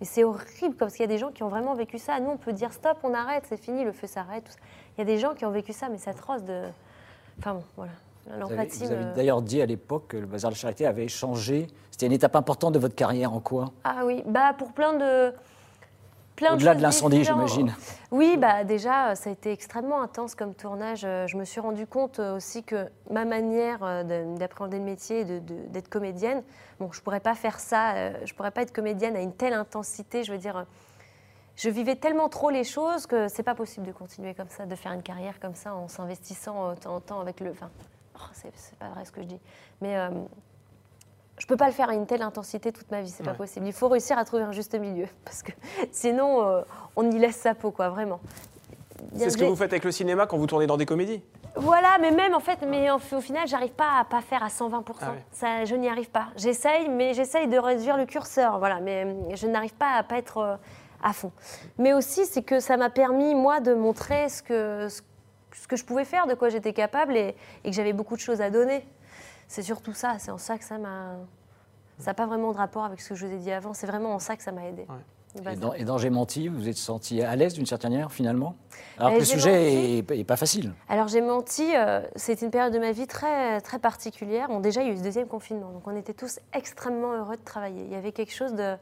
[0.00, 2.20] mais c'est horrible parce qu'il y a des gens qui ont vraiment vécu ça.
[2.20, 4.56] Nous, on peut dire stop, on arrête, c'est fini, le feu s'arrête.
[4.96, 6.62] Il y a des gens qui ont vécu ça, mais c'est atroce de.
[7.38, 7.92] Enfin bon, voilà.
[8.26, 8.84] Vous avez, L'empathie.
[8.84, 11.66] vous avez me- d'ailleurs dit à l'époque que le Bazar de la Charité avait changé.
[11.90, 13.66] C'était une étape importante de votre carrière en quoi?
[13.82, 15.32] Ah oui, bah pour plein de.
[16.54, 17.74] Au-delà de l'incendie, j'imagine.
[18.10, 21.02] Oui, bah déjà, euh, ça a été extrêmement intense comme tournage.
[21.04, 25.24] Euh, Je me suis rendu compte euh, aussi que ma manière de- d'appréhender le métier,
[25.24, 26.42] d'être comédienne,
[26.80, 30.24] bon, je pourrais pas faire ça, je pourrais pas être comédienne à une telle intensité.
[30.24, 30.66] Je veux dire,
[31.56, 34.74] je vivais tellement trop les choses que c'est pas possible de continuer comme ça, de
[34.74, 37.50] faire une carrière comme ça en s'investissant temps en temps avec le.
[37.52, 37.70] Enfin,
[38.16, 39.40] oh, c'est c'est pas vrai ce que je dis,
[39.80, 39.96] mais.
[39.96, 40.10] euh,
[41.38, 43.66] je peux pas le faire à une telle intensité toute ma vie, c'est pas possible.
[43.66, 45.52] Il faut réussir à trouver un juste milieu, parce que
[45.92, 46.62] sinon, euh,
[46.96, 48.20] on y laisse sa peau, quoi, vraiment.
[49.16, 51.22] C'est ce que vous faites avec le cinéma quand vous tournez dans des comédies.
[51.56, 54.48] Voilà, mais même en fait, mais en- au final, j'arrive pas à pas faire à
[54.48, 54.96] 120%.
[55.02, 55.18] Ah oui.
[55.30, 56.26] Ça, je n'y arrive pas.
[56.36, 58.80] J'essaye, mais j'essaye de réduire le curseur, voilà.
[58.80, 60.56] Mais euh, je n'arrive pas à pas être euh,
[61.02, 61.30] à fond.
[61.78, 65.02] Mais aussi, c'est que ça m'a permis moi de montrer ce que ce,
[65.52, 68.20] ce que je pouvais faire, de quoi j'étais capable, et, et que j'avais beaucoup de
[68.20, 68.84] choses à donner.
[69.54, 71.14] C'est surtout ça, c'est en ça que ça m'a.
[71.98, 73.86] Ça n'a pas vraiment de rapport avec ce que je vous ai dit avant, c'est
[73.86, 74.84] vraiment en ça que ça m'a aidé.
[75.36, 78.56] Et dans, et dans, J'ai menti, vous êtes senti à l'aise d'une certaine manière finalement
[78.98, 80.72] Alors Et que le sujet n'est pas facile.
[80.88, 84.48] Alors j'ai menti, euh, c'était une période de ma vie très, très particulière.
[84.48, 87.36] Bon, déjà, il y a eu ce deuxième confinement, donc on était tous extrêmement heureux
[87.36, 87.84] de travailler.
[87.84, 88.74] Il y avait quelque chose de...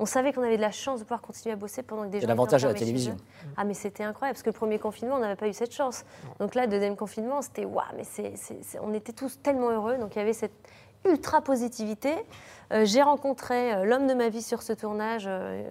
[0.00, 2.20] On savait qu'on avait de la chance de pouvoir continuer à bosser pendant que des
[2.20, 2.28] gens...
[2.28, 3.16] l'avantage de étaient la télévision.
[3.56, 6.04] Ah mais c'était incroyable, parce que le premier confinement, on n'avait pas eu cette chance.
[6.38, 7.64] Donc là, le deuxième confinement, c'était...
[7.64, 10.52] Waouh, mais c'est, c'est- c'est- on était tous tellement heureux, donc il y avait cette
[11.04, 12.14] ultra positivité.
[12.70, 15.24] Euh, j'ai rencontré euh, l'homme de ma vie sur ce tournage.
[15.26, 15.62] euh,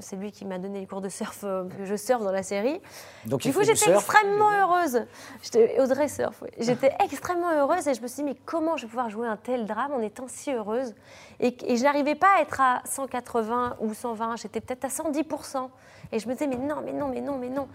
[0.00, 2.80] c'est lui qui m'a donné les cours de surf que je surfe dans la série.
[3.24, 5.06] Donc Du coup, j'étais extrêmement heureuse.
[5.42, 6.50] J'étais Audrey Surf, oui.
[6.58, 9.36] J'étais extrêmement heureuse et je me suis dit, mais comment je vais pouvoir jouer un
[9.36, 10.94] tel drame en étant si heureuse?
[11.40, 15.70] Et, et je n'arrivais pas à être à 180 ou 120, j'étais peut-être à 110%.
[16.12, 17.66] Et je me disais, mais non, mais non, mais non, mais non.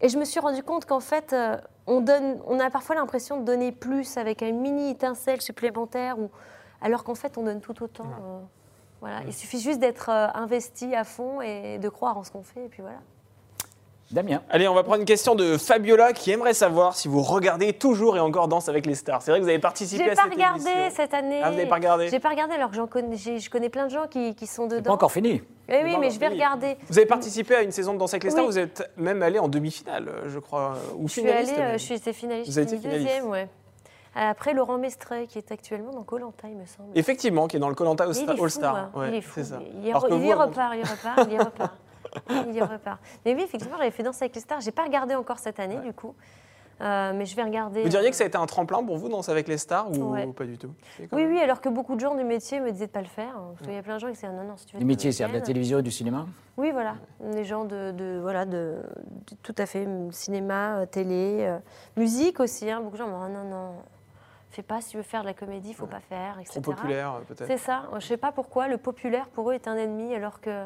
[0.00, 3.38] Et je me suis rendu compte qu'en fait, euh, on, donne, on a parfois l'impression
[3.38, 6.30] de donner plus avec une mini étincelle supplémentaire, ou,
[6.80, 8.04] alors qu'en fait, on donne tout autant.
[8.04, 8.40] euh,
[9.00, 9.20] voilà.
[9.26, 12.64] Il suffit juste d'être euh, investi à fond et de croire en ce qu'on fait,
[12.64, 12.98] et puis voilà.
[14.12, 14.42] Damien.
[14.50, 18.16] Allez, on va prendre une question de Fabiola qui aimerait savoir si vous regardez toujours
[18.16, 19.22] et encore Danse avec les stars.
[19.22, 20.90] C'est vrai que vous avez participé J'ai à pas cette regardé émission.
[20.96, 21.40] cette année.
[21.44, 23.86] Ah, vous n'avez pas regardé J'ai pas regardé alors que connais, j'ai- je connais plein
[23.86, 24.82] de gens qui, qui sont dedans.
[24.90, 25.42] pas encore fini.
[25.68, 26.76] Oui, oui, mais je vais regarder.
[26.88, 28.50] Vous avez participé à une saison de Danse avec les stars, Oui.
[28.50, 31.78] vous êtes même allé en demi-finale, je crois, ou Je suis finaliste allée, euh, je
[31.84, 32.50] suis été finaliste.
[32.50, 33.28] Vous avez suis été deuxième, finaliste.
[33.30, 33.48] ouais.
[34.16, 36.88] Après Laurent Mestrey qui est actuellement dans Colanta, il me semble.
[36.96, 38.74] Effectivement, qui est dans le Colanta Mais il est fou, All-Star.
[38.74, 38.90] hein.
[38.96, 39.40] Ouais, il est fou.
[39.44, 39.60] ça.
[39.60, 40.00] Il, y il vous,
[40.36, 41.72] repart, il repart, il y repart.
[42.48, 43.00] Il y repart.
[43.24, 44.60] Mais oui, effectivement, j'avais fait Danse avec les stars.
[44.60, 46.14] J'ai pas regardé encore cette année, du coup.
[46.82, 47.82] Euh, mais je vais regarder.
[47.82, 49.90] Vous diriez euh, que ça a été un tremplin pour vous, Danse avec les stars,
[49.90, 50.26] ou Ouais.
[50.28, 50.72] pas du tout?
[50.98, 53.06] Oui, même- oui, alors que beaucoup de gens du métier me disaient de pas le
[53.06, 53.34] faire.
[53.34, 54.78] Parce qu'il y a plein de gens qui disaient non, non, si tu veux.
[54.78, 55.46] Les être métiers, c'est de la comédienne.
[55.46, 56.26] télévision et du cinéma?
[56.56, 56.94] Oui, voilà.
[57.20, 58.50] Des gens de, de- voilà, de,
[59.30, 61.58] de- tout à fait, mm, cinéma, euh, télé, euh,
[61.98, 62.70] musique aussi.
[62.70, 62.80] hein.
[62.80, 63.72] Beaucoup de gens me disent, Ah, non, non,
[64.50, 66.60] fais pas, si tu veux faire de la comédie, il faut pas faire, etc.
[66.62, 67.46] Trop populaire, euh, peut-être.
[67.46, 67.82] C'est ça.
[67.98, 70.64] Je sais pas pourquoi le populaire, pour eux, est un ennemi, alors que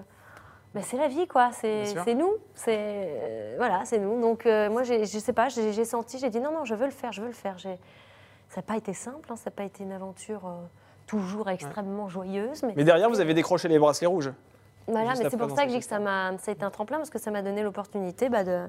[0.74, 1.50] bah, c'est la vie, quoi.
[1.52, 2.32] C'est nous.
[2.54, 4.20] C'est euh, voilà, c'est nous.
[4.20, 6.74] Donc, euh, moi, j'ai- je sais pas, j'ai j'ai senti, j'ai dit, non, non, je
[6.74, 7.58] veux le faire, je veux le faire.
[7.58, 7.78] J'ai-
[8.50, 10.50] Ça n'a pas été simple, hein, ça n'a pas été une aventure euh,
[11.06, 12.62] toujours extrêmement joyeuse.
[12.62, 14.30] Mais, Mais derrière, vous avez décroché les bracelets rouges.
[14.86, 16.70] voilà, mais c'est pour ça que je dis que ça m'a, ça a été un
[16.70, 18.66] tremplin parce que ça m'a donné l'opportunité bah, de,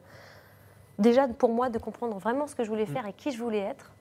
[0.97, 2.73] déjà pour moi de comprendre vraiment ce que je Mm.
[2.73, 3.91] voulais faire et qui je voulais être.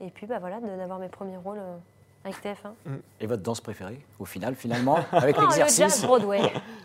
[0.00, 1.76] Et puis bah, voilà, de- d'avoir mes premiers rôles euh,
[2.24, 2.72] avec TF1.
[3.20, 6.40] Et votre danse préférée, au final, finalement, avec Oh, le jazz l'exercice Broadway.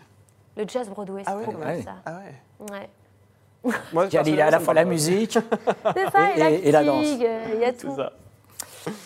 [0.58, 1.82] le jazz Broadway, c'est Ah ouais, trop même.
[1.82, 1.94] ça.
[2.04, 2.68] Ah ouais.
[2.72, 3.72] Ouais.
[3.92, 5.38] Moi, qui allie à la fois la musique.
[5.96, 7.06] C'est ça, Et- et, et- et la danse.
[7.06, 7.96] euh, Il y a C'est tout.
[7.96, 8.12] ça.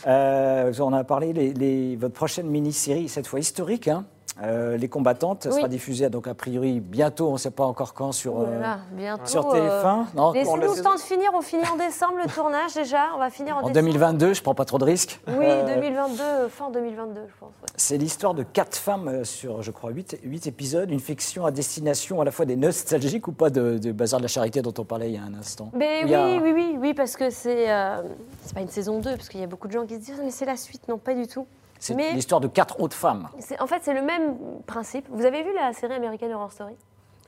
[0.07, 4.05] Euh, on a parlé, les, les- votre prochaine mini-série, cette fois historique, hein,
[4.43, 5.57] euh, Les combattantes, ça Oui.
[5.57, 8.61] sera diffusée donc a priori bientôt, on ne sait pas encore quand, sur, Oh euh,
[8.61, 9.27] là, bientôt.
[9.27, 10.07] sur euh, TF1.
[10.17, 11.31] Non, Laissez-nous la le temps de finir.
[11.35, 13.09] On finit en décembre le tournage déjà.
[13.15, 13.75] On va finir en, en décembre.
[13.75, 15.21] 2022, je prends pas trop de risques.
[15.29, 17.49] Oui, Euh, 2022, euh, fin 2022, je pense.
[17.51, 17.69] ouais.
[17.77, 21.51] C'est l'histoire de quatre femmes euh, sur, je crois, huit, huit épisodes, une fiction à
[21.51, 24.75] destination à la fois des nostalgiques ou pas de, de Bazar de la Charité dont
[24.79, 25.71] on parlait il y a un instant.
[25.75, 28.03] Mais il oui, a- oui, oui, oui, parce que c'est euh,
[28.45, 30.21] c'est pas une saison 2, parce qu'il y a beaucoup de gens qui se disent
[30.25, 31.47] mais c'est la suite, non, pas du tout.
[31.83, 33.29] C'est l'histoire de quatre autres femmes.
[33.59, 35.07] En fait, c'est le même principe.
[35.11, 36.77] Vous avez vu la série américaine Horror Story?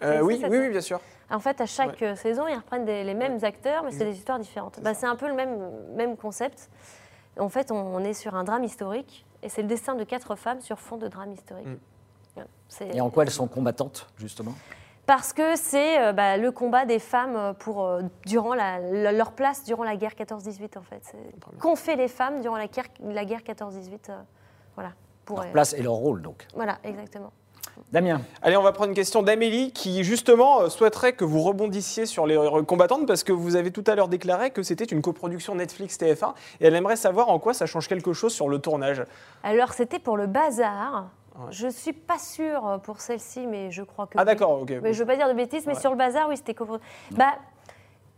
[0.02, 1.00] Euh, oui, oui, bien sûr.
[1.30, 4.38] En fait, à chaque saison, ils reprennent des- les mêmes acteurs, mais c'est des histoires
[4.38, 4.78] différentes.
[4.80, 5.58] Bah, c'est un peu le même,
[5.96, 6.70] même concept.
[7.38, 10.36] En fait, on, on est sur un drame historique, et c'est le destin de quatre
[10.36, 11.66] femmes sur fond de drame historique.
[11.66, 12.40] Mm.
[12.68, 14.54] C'est- Et en quoi elles sont combattantes, justement?
[15.06, 19.12] Parce que c'est euh, bah, le combat des femmes euh, pour, euh, durant la- la-
[19.12, 21.14] leur place durant la guerre 14-18, en fait.
[21.60, 24.16] Qu'ont fait les femmes durant la guerre, la guerre 14-18 euh,
[24.76, 24.92] Voilà.
[25.24, 26.46] Pour, Leur place et leur rôle, donc.
[26.54, 27.32] Voilà, exactement.
[27.90, 32.06] Damien, Allez, on va prendre une question d'Amélie qui, justement, euh, souhaiterait que vous rebondissiez
[32.06, 35.54] sur les combattantes parce que vous avez tout à l'heure déclaré que c'était une coproduction
[35.56, 39.02] Netflix-TF1 et elle aimerait savoir en quoi ça change quelque chose sur le tournage.
[39.42, 41.08] Alors, c'était pour le bazar.
[41.36, 41.46] Ouais.
[41.50, 44.12] Je suis pas sûre pour celle-ci, mais je crois que.
[44.18, 44.26] Ah, oui.
[44.26, 44.72] d'accord, ok.
[44.82, 45.80] Mais je veux pas dire de bêtises, mais Ouais.
[45.80, 46.78] sur le bazar, oui, c'était copro-
[47.12, 47.34] Bah,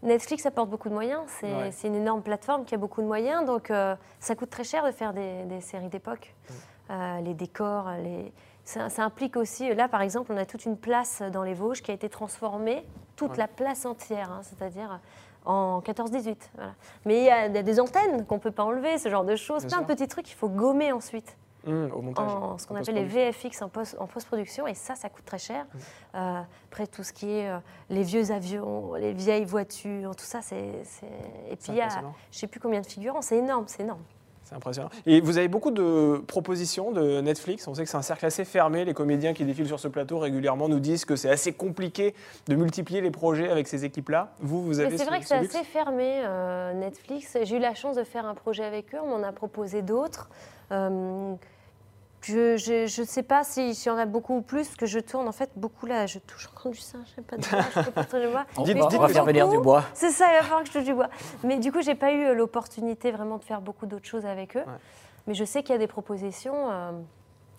[0.03, 1.23] Netflix apporte beaucoup de moyens.
[1.41, 1.71] C'est Ouais.
[1.85, 4.93] une énorme plateforme qui a beaucoup de moyens, donc euh, ça coûte très cher de
[4.93, 6.35] faire des, des séries d'époque.
[6.49, 6.53] Mm.
[6.91, 8.33] Euh, les décors, les...
[8.65, 11.83] Ça, ça implique aussi, là par exemple, on a toute une place dans les Vosges
[11.83, 13.37] qui a été transformée, toute Ouais.
[13.39, 15.01] la place entière, hein, c'est-à-dire
[15.45, 16.37] en 14-18.
[16.57, 16.73] voilà.
[17.05, 19.09] Mais il y, a il y a des antennes qu'on ne peut pas enlever, ce
[19.09, 19.87] genre de choses, Bien plein sûr.
[19.87, 22.29] de petits trucs qu'il faut gommer ensuite Au montage.
[22.29, 23.05] en ce qu'on appelle les.
[23.05, 25.65] VFX en, post- en post-production, et ça, ça coûte très cher.
[25.65, 25.79] Mm.
[26.17, 27.59] Euh, après, tout ce qui est euh,
[27.91, 30.57] les vieux avions, les vieilles voitures, tout ça, c'est.
[31.51, 33.83] Et puis, il y a, je ne sais plus combien de figurants, c'est énorme, c'est
[33.83, 34.03] énorme.
[34.45, 34.91] C'est impressionnant.
[35.07, 37.67] Et vous avez beaucoup de propositions de Netflix?
[37.67, 38.85] On sait que c'est un cercle assez fermé.
[38.85, 42.15] Les comédiens qui défilent sur ce plateau régulièrement nous disent que c'est assez compliqué
[42.47, 44.35] de multiplier les projets avec ces équipes-là.
[44.39, 44.97] Vous, vous avez.
[44.97, 47.37] C'est vrai que c'est assez fermé, euh, Netflix.
[47.43, 48.99] J'ai eu la chance de faire un projet avec eux.
[49.03, 50.31] On m'en a proposé d'autres.
[50.71, 51.35] Euh,
[52.27, 55.33] je ne sais pas s'il y en a beaucoup ou plus, que je tourne en
[55.33, 56.07] fait beaucoup là.
[56.07, 58.33] Je touche encore du sein, je sais pas de bois, je peux pas toucher du
[58.33, 58.47] bois.
[58.65, 59.85] Dites, on va faire venir du bois.
[59.95, 61.09] C'est ça, il va falloir que je touche du bois.
[61.45, 64.57] Mais du coup, j'ai pas eu euh, l'opportunité vraiment de faire beaucoup d'autres choses avec
[64.57, 64.65] eux.
[65.27, 66.93] Mais je sais qu'il y a des propositions euh,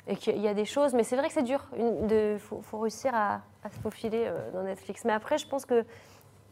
[0.07, 0.93] et qu'il y a des choses.
[0.93, 1.65] Mais c'est vrai que c'est dur.
[1.77, 5.03] Il faut, réussir à, se faufiler euh, dans Netflix.
[5.05, 5.85] Mais après, je pense que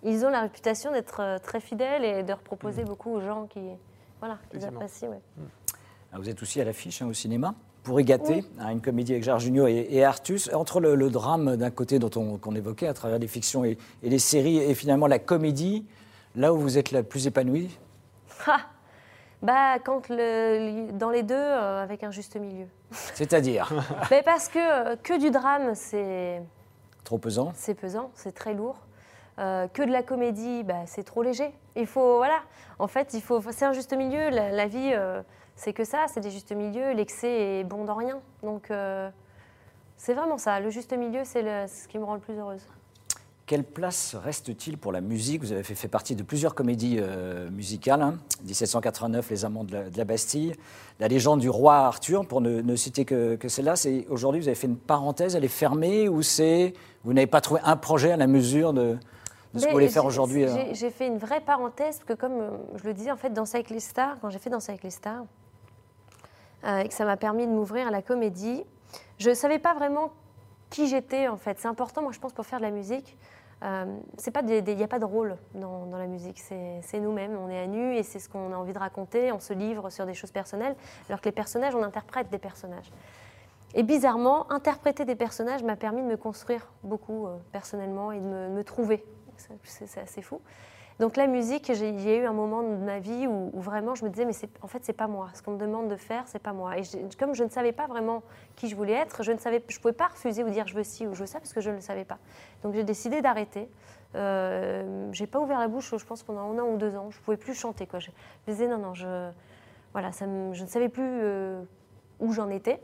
[0.04, 2.88] ils ont la réputation d'être très fidèles et de proposer mm.
[2.88, 3.62] beaucoup aux gens qui,
[4.20, 5.10] voilà, qui apprécient.
[5.10, 5.44] Mm.
[6.14, 7.56] Ah, vous êtes aussi à l'affiche hein, au cinéma?
[7.86, 11.70] Pour y gâter, hein, une comédie avec Gérard Jugnot et, Artus, entre le, drame d'un
[11.70, 15.20] côté dont on qu'on évoquait à travers les fictions et, les séries, et finalement la
[15.20, 15.86] comédie,
[16.36, 17.70] là où vous êtes la plus épanouie
[19.42, 22.66] bah, quand le, dans les deux, euh, avec un juste milieu.
[22.92, 23.72] C'est-à-dire
[24.12, 26.42] Mais Parce que euh, que du drame, c'est...
[27.04, 28.78] Trop pesant C'est pesant, c'est très lourd.
[29.38, 31.54] Euh, que de la comédie, bah, c'est trop léger.
[31.76, 32.40] Il faut, voilà,
[32.80, 34.30] en fait, il faut, c'est un juste milieu.
[34.30, 34.96] La, vie,
[35.56, 36.94] c'est que ça, c'est des justes milieux.
[36.94, 38.20] L'excès est bon dans rien.
[38.44, 39.10] Donc, euh,
[39.98, 40.60] c'est vraiment ça.
[40.60, 42.62] Le juste milieu, c'est ce qui me rend le plus heureuse.
[43.46, 45.42] Quelle place reste-t-il pour la musique?
[45.42, 48.18] Vous avez fait, partie de plusieurs comédies euh, musicales.
[48.44, 49.28] 1789, hein.
[49.30, 50.56] Les Amants de la, Bastille,
[51.00, 53.76] La légende du roi Arthur, pour ne, citer que, que celle-là.
[54.10, 57.62] Aujourd'hui, vous avez fait une parenthèse, elle est fermée ou c'est vous n'avez pas trouvé
[57.64, 58.98] un projet à la mesure de,
[59.54, 62.50] ce que vous voulez faire aujourd'hui euh J'ai fait une vraie parenthèse, parce que comme
[62.76, 64.90] je le disais, en fait, Danser avec les stars, quand j'ai fait Danser avec les
[64.90, 65.24] stars,
[66.66, 68.64] euh, et que ça m'a permis de m'ouvrir à la comédie.
[69.18, 70.12] Je ne savais pas vraiment
[70.70, 71.60] qui j'étais en fait.
[71.60, 73.18] C'est important, moi je pense, pour faire de la musique.
[73.64, 77.68] Euh, il n'y a pas de rôle dans, la musique, c'est nous-mêmes, on est à
[77.68, 80.32] nu et c'est ce qu'on a envie de raconter, on se livre sur des choses
[80.32, 80.76] personnelles,
[81.08, 82.92] alors que les personnages, on interprète des personnages.
[83.74, 88.26] Et bizarrement, interpréter des personnages m'a permis de me construire beaucoup euh, personnellement et de
[88.26, 89.06] me, me trouver.
[89.64, 90.42] C'est assez fou.
[91.00, 94.06] Donc la musique, il y a eu un moment de ma vie où, vraiment je
[94.06, 95.28] me disais, mais en fait, c'est pas moi.
[95.34, 96.78] Ce qu'on me demande de faire, c'est pas moi.
[96.78, 96.84] Et
[97.20, 98.24] comme je ne savais pas vraiment
[98.56, 100.84] qui je voulais être, je ne savais, je pouvais pas refuser ou dire je veux
[100.84, 102.18] ci ou je veux ça parce que je ne le savais pas.
[102.64, 103.70] Donc j'ai décidé d'arrêter.
[104.16, 107.10] Euh, j'ai pas ouvert la bouche, je pense, pendant un an ou deux ans.
[107.12, 107.88] Je pouvais plus chanter.
[107.88, 108.00] Quoi.
[108.00, 108.10] Je,
[108.48, 109.30] disais non, non, je,
[109.92, 111.62] voilà, ça je ne savais plus euh,
[112.22, 112.80] où j'en étais.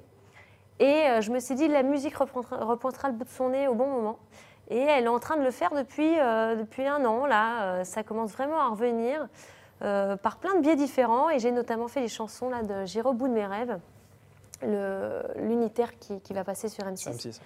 [0.79, 3.75] Et euh, je me suis dit, la musique repointera le bout de son nez au
[3.75, 4.17] bon moment.
[4.71, 7.25] Et elle est en train de le faire depuis, euh, depuis un an.
[7.25, 9.27] Là, euh, ça commence vraiment à revenir
[9.81, 11.29] euh, par plein de biais différents.
[11.29, 13.77] Et j'ai notamment fait les chansons là, de J'irai au bout de mes rêves,
[15.35, 17.41] l'unitaire qui, qui, va passer sur M6.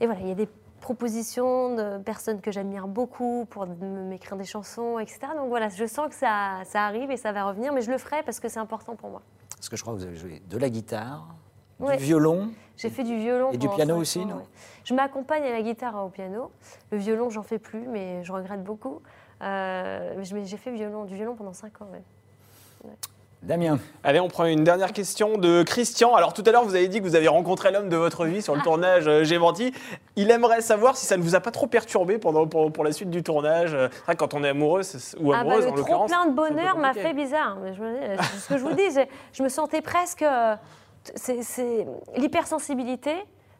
[0.00, 0.48] Et voilà, il y a des
[0.80, 5.20] propositions de personnes que j'admire beaucoup pour m'écrire des chansons, etc.
[5.36, 7.98] Donc voilà, je sens que ça, ça arrive et ça va revenir, mais je le
[7.98, 9.22] ferai parce que c'est important pour moi.
[9.56, 11.26] Parce que je crois que vous avez joué de la guitare,
[11.84, 13.52] du violon J'ai fait du violon.
[13.52, 14.42] Et du piano aussi, non
[14.84, 16.50] Je m'accompagne à la guitare au piano.
[16.90, 19.00] Le violon, j'en fais plus, mais je regrette beaucoup.
[19.42, 21.88] Euh, j'ai fait violon, du violon pendant 5 ans.
[23.44, 23.78] Damien.
[24.02, 26.14] Allez, on prend une dernière question de Christian.
[26.14, 28.40] Alors tout à l'heure, vous avez dit que vous avez rencontré l'homme de votre vie
[28.40, 29.74] sur le tournage euh, J'ai menti.
[30.16, 33.10] Il aimerait savoir si ça ne vous a pas trop perturbé pendant, pour, la suite
[33.10, 33.74] du tournage.
[33.74, 36.94] Euh, quand on est amoureuse ou amoureuse, ah bah, le trop plein de bonheur m'a
[36.94, 37.58] fait bizarre.
[37.74, 38.88] ce que je vous dis,
[39.34, 40.24] je me sentais presque
[41.14, 41.86] c'est
[42.16, 43.14] l'hypersensibilité.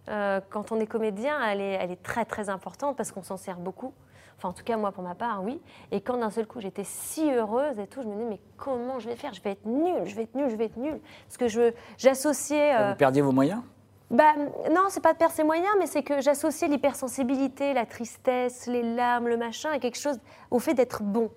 [0.09, 3.37] Euh, quand on est comédien, elle est, elle est très très importante parce qu'on s'en
[3.37, 3.95] sert beaucoup.
[4.37, 5.63] Enfin, en tout cas, moi, pour ma part, oui.
[5.93, 8.99] Et quand d'un seul coup, j'étais si heureuse et tout, je me disais, mais comment
[8.99, 9.33] je vais faire?
[9.33, 11.01] Je vais être nulle, je vais être nulle, je vais être nulle.
[11.27, 12.75] Parce que j'associais.
[12.75, 12.91] Euh...
[12.91, 13.63] Vous perdiez vos moyens?
[14.11, 14.35] bah,
[14.71, 18.83] non, c'est pas de perdre ses moyens, mais c'est que j'associais l'hypersensibilité, la tristesse, les
[18.83, 21.31] larmes, le machin, à quelque chose, au fait d'être bon.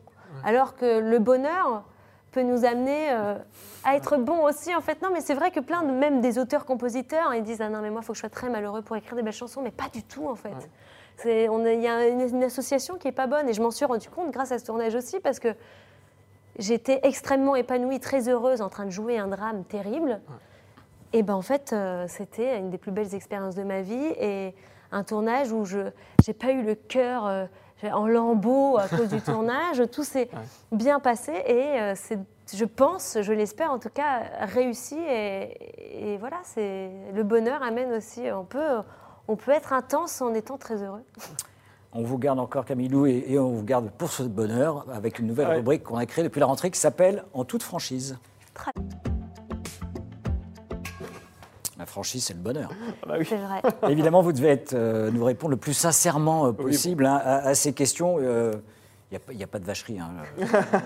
[0.43, 1.83] Alors que le bonheur,
[2.31, 3.35] peut nous amener euh,
[3.83, 4.75] à être bon aussi.
[4.75, 7.69] En fait, non, mais c'est vrai que plein de, même des auteurs-compositeurs, ils disent Ah
[7.69, 9.61] non, mais moi, il faut que je sois très malheureux pour écrire des belles chansons,
[9.61, 10.69] mais pas du tout, en fait.
[11.25, 14.31] Il y a une, association qui est pas bonne, et je m'en suis rendu compte
[14.31, 15.49] grâce à ce tournage aussi, parce que
[16.59, 20.21] j'étais extrêmement épanouie, très heureuse, en train de jouer un drame terrible.
[21.13, 24.53] Et ben en fait, euh, c'était une des plus belles expériences de ma vie, et
[24.91, 25.79] un tournage où je
[26.27, 27.25] n'ai pas eu le cœur.
[27.25, 27.45] Euh,
[27.83, 29.81] en lambeaux à cause du tournage.
[29.91, 30.29] Tout s'est
[30.71, 32.19] bien passé et euh, c'est,
[32.53, 34.97] je pense, je l'espère en tout cas, réussi.
[34.97, 38.21] Et, voilà, c'est le bonheur amène aussi.
[38.31, 38.81] On peut,
[39.27, 41.03] on peut être intense en étant très heureux.
[41.93, 45.27] On vous garde encore Camilou et, et on vous garde pour ce bonheur avec une
[45.27, 48.17] nouvelle rubrique qu'on a créée depuis la rentrée qui s'appelle En toute franchise.
[48.53, 48.71] Très
[51.77, 52.69] la franchise, c'est le bonheur.
[53.03, 53.61] Ah bah c'est vrai.
[53.91, 57.73] Évidemment, vous devez être, euh, nous répondre le plus sincèrement euh, possible hein, à, ces
[57.73, 58.19] questions.
[58.19, 58.53] Il euh,
[59.11, 59.99] n'y a, a, pas de vacherie.
[59.99, 60.11] Hein,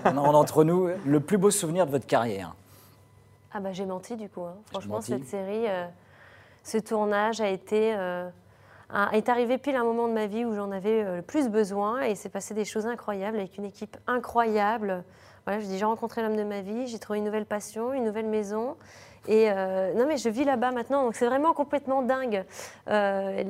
[0.17, 2.56] entre nous, le plus beau souvenir de votre carrière
[3.54, 4.41] Ah bah j'ai menti du coup.
[4.43, 4.56] hein.
[4.71, 5.86] Franchement, cette série, euh,
[6.63, 8.30] ce tournage a été euh,
[8.89, 11.21] un- est arrivé pile à un moment de ma vie où j'en avais euh, le
[11.21, 15.04] plus besoin et il s'est passé des choses incroyables avec une équipe incroyable.
[15.45, 18.04] Voilà, je dis j'ai rencontré l'homme de ma vie, j'ai trouvé une nouvelle passion, une
[18.04, 18.75] nouvelle maison.
[19.27, 22.43] Et euh, non mais je vis là-bas maintenant, donc c'est vraiment complètement dingue.
[22.88, 23.43] Euh,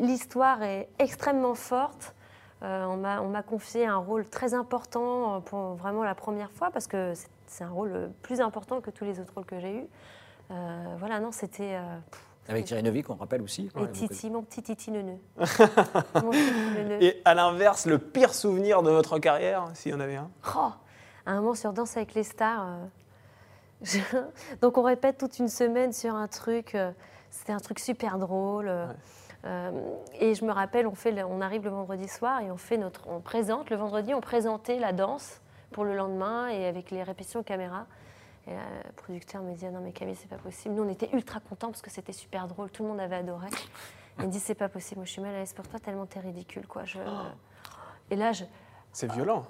[0.00, 2.14] L'histoire est extrêmement forte.
[2.62, 6.70] Euh, on m'a on m'a confié un rôle très important pour vraiment la première fois
[6.70, 7.12] parce que
[7.46, 9.86] c'est- un rôle plus important que tous les autres rôles que j'ai eus.
[10.98, 11.78] Voilà, non, c'était.
[12.48, 13.70] Avec Thierry Neuville, qu'on rappelle aussi.
[13.76, 15.00] et Ouais, Titi, mon petit Titi mon
[16.30, 17.02] neuneu.
[17.02, 20.30] Et à l'inverse, le pire souvenir de votre carrière, s'il y en avait un?
[20.56, 20.70] Oh,
[21.26, 22.66] à un moment sur Danse avec les stars,
[23.82, 23.98] je-
[24.60, 26.74] donc on répète toute une semaine sur un truc.
[26.74, 26.92] euh,
[27.30, 28.68] C'était un truc super drôle.
[28.68, 28.94] euh, Ouais.
[29.46, 29.70] euh,
[30.18, 33.08] et je me rappelle, on, fait on arrive le vendredi soir et on fait notre,
[33.08, 35.40] on présente le vendredi, on présentait la danse
[35.72, 37.86] pour le lendemain et avec les répétitions caméra.
[38.46, 40.74] Et le producteur me dit ah non mais Camille c'est pas possible.
[40.74, 43.46] Nous on était ultra contents parce que c'était super drôle, tout le monde avait adoré.
[44.18, 46.06] Il me dit c'est pas possible, moi je suis mal à l'aise pour toi tellement
[46.06, 46.84] t'es ridicule quoi.
[46.84, 46.98] Je-
[48.10, 48.44] Et là je,
[48.92, 49.44] C'est violent.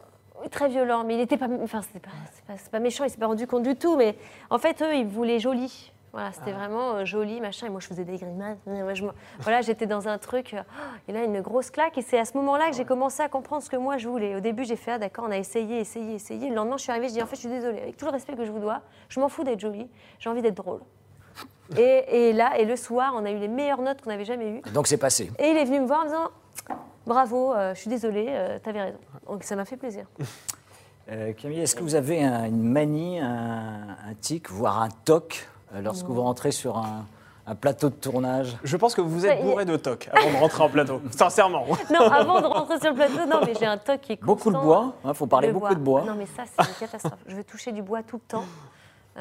[0.50, 1.86] Très violent, mais il n'était pas, enfin, pas,
[2.32, 4.16] c'est pas, pas méchant, il s'est pas rendu compte du tout, mais
[4.48, 5.92] en fait, eux, ils voulaient joli.
[6.12, 8.58] Voilà, c'était vraiment euh, joli, machin, et moi, je faisais des grimaces.
[8.66, 9.04] et je
[9.40, 10.62] voilà, j'étais dans un truc, euh,
[11.06, 13.62] et là, une grosse claque, et c'est à ce moment-là que j'ai commencé à comprendre
[13.62, 14.34] ce que moi, je voulais.
[14.34, 16.48] Au début, j'ai fait, ah, d'accord, on a essayé, essayé, essayé.
[16.48, 18.10] Le lendemain, je suis arrivée, je dis, en fait, je suis désolée, avec tout le
[18.10, 20.80] respect que je vous dois, je m'en fous d'être jolie, j'ai envie d'être drôle.
[21.78, 24.48] Et, et là, et le soir, on a eu les meilleures notes qu'on avait jamais
[24.48, 24.60] eues.
[24.72, 25.30] Donc c'est passé.
[25.38, 26.30] Et il est venu me voir en me disant,
[27.06, 28.98] bravo, euh, je suis désolée, euh, t'avais raison.
[29.28, 30.04] Donc ça m'a fait plaisir.
[31.10, 35.48] Euh, Camille, est-ce que vous avez un- une manie, un, un tic, voire un toc
[35.74, 37.04] euh, lorsque vous rentrez sur un,
[37.48, 38.56] un plateau de tournage?
[38.62, 41.00] Je pense que vous êtes Ouais, bourré de toc avant de rentrer en plateau.
[41.10, 41.66] Sincèrement.
[41.92, 44.50] Non, avant de rentrer sur le plateau, non, mais j'ai un toc qui est Beaucoup
[44.50, 44.62] de constant.
[44.68, 46.04] bois, il faut parler Le beaucoup de bois.
[46.04, 47.18] Non, mais ça, c'est une catastrophe.
[47.26, 48.44] Je veux toucher du bois tout le temps.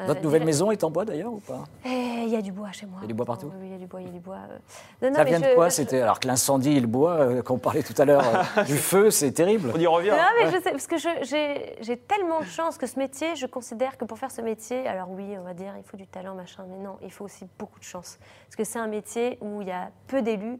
[0.06, 1.64] Votre nouvelle déjà- maison est en bois d'ailleurs ou pas?
[1.84, 1.88] Eh,
[2.24, 2.98] Il y a du bois chez moi.
[3.00, 3.50] Il y a du bois partout?
[3.60, 4.36] Oui, il y a du bois, il y a du bois.
[4.36, 4.58] euh.
[5.02, 7.12] Non, non, Ça mais vient de quoi je- C'était alors que l'incendie et le bois,
[7.12, 8.22] euh, qu'on parlait tout à l'heure
[8.58, 9.72] euh, du feu, c'est terrible.
[9.74, 10.10] On y revient.
[10.10, 13.96] Non, mais je sais, parce que j'ai tellement de chance que ce métier, je considère
[13.96, 16.64] que pour faire ce métier, alors oui, on va dire, il faut du talent, machin,
[16.68, 18.18] mais non, il faut aussi beaucoup de chance.
[18.46, 20.58] Parce que c'est un métier où il y a peu d'élus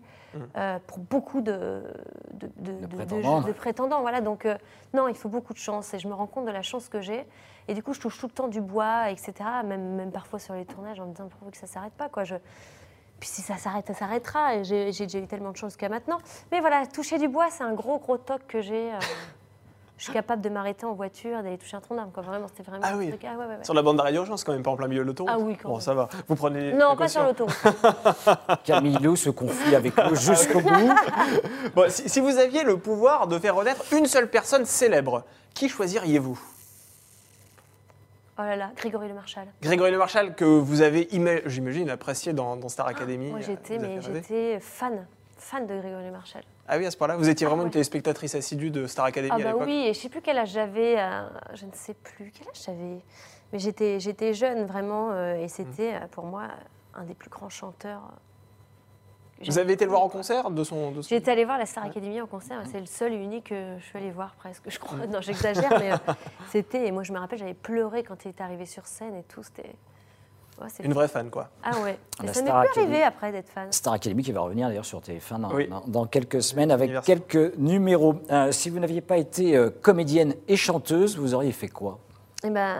[0.56, 1.82] euh, pour beaucoup de,
[2.34, 3.40] de, de- de- de- prétendants.
[3.40, 4.00] de prétendants.
[4.00, 4.56] Voilà, donc euh,
[4.94, 5.92] non, il faut beaucoup de chance.
[5.94, 7.26] Et je me rends compte de la chance que j'ai.
[7.68, 9.32] Et du coup, je touche tout le temps du bois, etc.
[9.64, 12.24] Même, même parfois sur les tournages, en me disant pourvu que ça s'arrête pas, quoi.
[12.24, 12.36] Je,
[13.20, 14.62] puis si ça s'arrête, ça s'arrêtera.
[14.62, 16.18] J'ai j'ai déjà eu tellement de chance jusqu'à maintenant.
[16.52, 18.90] Mais voilà, toucher du bois, c'est un gros, gros toc que j'ai.
[20.00, 22.20] Euh, je suis capable de m'arrêter en voiture, d'aller toucher un tronc d'arbre.
[22.22, 23.24] Vraiment, c'était vraiment Ah un truc.
[23.24, 23.64] Ah, ouais, ouais, ouais.
[23.64, 25.32] Sur la bande d'arrêt d'urgence, quand même, pas en plein milieu de l'autoroute.
[25.34, 25.80] Ah oui, quand Bon, même.
[25.82, 26.08] ça va.
[26.28, 26.72] Vous prenez.
[26.72, 27.54] Non, pas sur l'autoroute.
[28.64, 30.70] Camille Lou se confie avec nous jusqu'au bout.
[31.74, 35.68] Bon, si, si vous aviez le pouvoir de faire renaître une seule personne célèbre, qui
[35.68, 36.40] choisiriez-vous?
[38.38, 39.46] Oh là là, Grégory Le Marchal.
[39.60, 43.28] Grégory Le Marchal, que vous avez, ima- j'imagine, apprécié dans, dans Star Academy.
[43.30, 45.06] Moi, euh, j'étais, j'étais fan,
[45.40, 46.42] fan de Grégory Marchal.
[46.68, 47.68] Ah oui, à ce point-là, vous étiez Ah vraiment ouais.
[47.68, 49.62] une téléspectatrice assidue de Star Academy Ah à bah l'époque.
[49.66, 52.62] oui, et je sais plus quel âge j'avais, euh, je ne sais plus quel âge
[52.64, 53.00] j'avais,
[53.52, 56.44] mais j'étais, j'étais jeune vraiment, euh, et c'était euh, pour moi
[56.94, 58.02] un des plus grands chanteurs.
[59.46, 60.90] Vous avez été le voir en concert de son.
[60.92, 63.16] de son- J'ai été allée voir la Star Academy en concert, c'est le seul et
[63.16, 65.06] unique que je suis allée voir presque, je crois.
[65.06, 65.96] Non, j'exagère, mais euh,
[66.50, 69.22] c'était, et moi je me rappelle, j'avais pleuré quand il est arrivé sur scène et
[69.22, 69.74] tout, c'était...
[70.82, 71.48] Une vraie fan, quoi.
[71.62, 72.86] Ah ouais, et ça Star plus Academy.
[72.92, 73.72] arrivé après d'être fan.
[73.72, 75.68] Star Academy qui va revenir d'ailleurs sur TF1 dans, Oui.
[75.68, 78.16] dans- dans quelques semaines avec quelques numéros.
[78.30, 81.98] Euh, si vous n'aviez pas été euh, comédienne et chanteuse, vous auriez fait quoi?
[82.44, 82.76] Eh ben,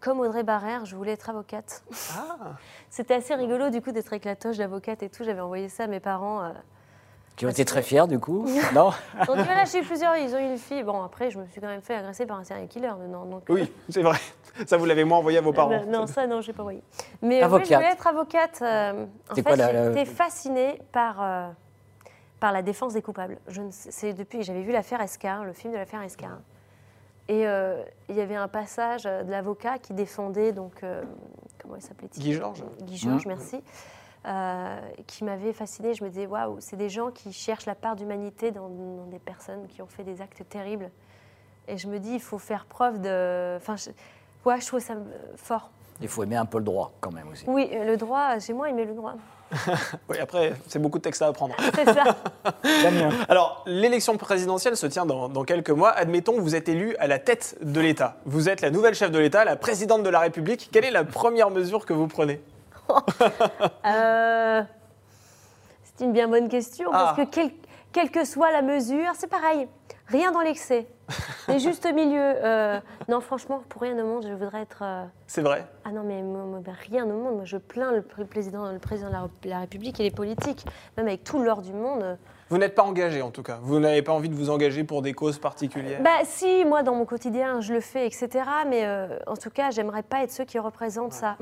[0.00, 1.82] comme Audrey Barrère, je voulais être avocate.
[2.16, 2.36] Ah
[2.90, 5.24] C'était assez rigolo du coup d'être avec la toge d'avocate et tout.
[5.24, 6.42] J'avais envoyé ça à mes parents.
[6.42, 6.48] euh.
[7.36, 8.90] Qui ont été très fiers du coup Non
[9.26, 10.82] Donc voilà, j'ai eu plusieurs, ils ont eu une fille.
[10.84, 12.92] Bon, après, je me suis quand même fait agresser par un serial killer.
[13.08, 14.18] Non, donc, Oui, c'est vrai.
[14.66, 15.70] Ça, vous l'avez moins envoyé à vos Euh, parents.
[15.70, 16.80] bah, non, ça, non, j'ai pas envoyé.
[17.22, 17.68] Mais euh, oui, Avocate.
[17.68, 18.58] je voulais être avocate.
[18.62, 21.48] euh, en C'est fait, quoi la- j'étais fascinée par, euh,
[22.38, 23.38] par la défense des coupables.
[23.48, 26.38] Je ne sais- c'est depuis que j'avais vu l'affaire Escar, le film de l'affaire Escar.
[27.26, 31.02] Et euh, il y avait un passage de l'avocat qui défendait, donc, euh,
[31.60, 32.22] comment il s'appelait-il?
[32.22, 32.62] Guy Georges.
[32.82, 33.32] Guy Georges, Mhm.
[33.34, 33.60] merci.
[34.26, 35.94] Euh, qui m'avait fascinée.
[35.94, 39.18] Je me disais, waouh, c'est des gens qui cherchent la part d'humanité dans, dans des
[39.18, 40.90] personnes qui ont fait des actes terribles.
[41.68, 43.56] Et je me dis, il faut faire preuve de.
[43.56, 43.90] Enfin, je,
[44.48, 45.04] ouais, je trouve ça euh,
[45.36, 45.70] fort.
[46.00, 47.44] Il faut aimer un peu le droit quand même aussi.
[47.46, 49.14] Oui, euh, le droit, j'ai moins aimé le droit.
[50.08, 51.54] Oui, après, c'est beaucoup de textes à apprendre.
[51.74, 52.16] C'est ça.
[53.28, 55.90] Alors, l'élection présidentielle se tient dans, dans quelques mois.
[55.90, 58.16] Admettons, vous êtes élu à la tête de l'État.
[58.24, 60.70] Vous êtes la nouvelle chef de l'État, la présidente de la République.
[60.72, 62.40] Quelle est la première mesure que vous prenez?
[63.86, 64.62] Euh,
[65.84, 67.14] c'est une bien bonne question, Ah.
[67.14, 67.52] parce que quel-
[67.92, 69.68] quelle que soit la mesure, c'est pareil.
[70.08, 70.86] Rien dans l'excès.
[71.48, 72.18] Les juste milieu.
[72.20, 74.80] euh, non, franchement, pour rien au monde, je voudrais être.
[74.82, 77.36] euh, C'est vrai Ah non, mais moi, moi, ben, rien au monde.
[77.36, 80.10] Moi, je plains le, pr- le président, le président de la, la République et les
[80.10, 80.66] politiques,
[80.96, 82.18] même avec tout l'or du monde.
[82.54, 83.58] Vous n'êtes pas engagé en tout cas.
[83.62, 86.00] Vous n'avez pas envie de vous engager pour des causes particulières.
[86.04, 88.28] Bah si, moi dans mon quotidien je le fais, etc.
[88.68, 91.36] Mais euh, en tout cas, j'aimerais pas être ceux qui représentent ça.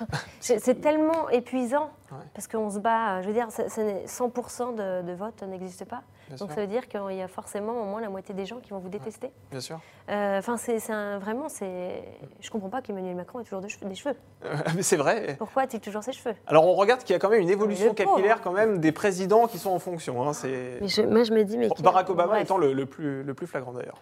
[0.40, 2.18] C'est tellement épuisant Ouais.
[2.34, 3.16] parce qu'on se bat.
[3.18, 6.02] euh, Je veux dire, ça- ça n'est- 100% de, de vote n'existe pas.
[6.28, 6.54] Bien Donc sûr.
[6.56, 8.78] ça veut dire qu'il y a forcément au moins la moitié des gens qui vont
[8.78, 9.30] vous détester.
[9.50, 9.78] Bien sûr.
[10.08, 10.78] Euh, Enfin, c'est
[11.18, 12.02] vraiment, c'est.
[12.40, 14.14] Je comprends pas qu'Emmanuel Macron ait toujours de cheveux- des cheveux.
[14.76, 15.36] Mais c'est vrai.
[15.38, 16.34] Pourquoi a-t-il toujours ses cheveux?
[16.46, 19.46] Alors on regarde qu'il y a quand même une évolution capillaire quand même des présidents
[19.46, 20.22] qui sont en fonction.
[20.28, 20.32] hein.
[20.32, 20.78] C'est
[21.08, 21.68] moi, je me dis, mais.
[21.80, 22.42] Barack Obama bref.
[22.44, 24.00] étant le, le plus, le plus flagrant d'ailleurs.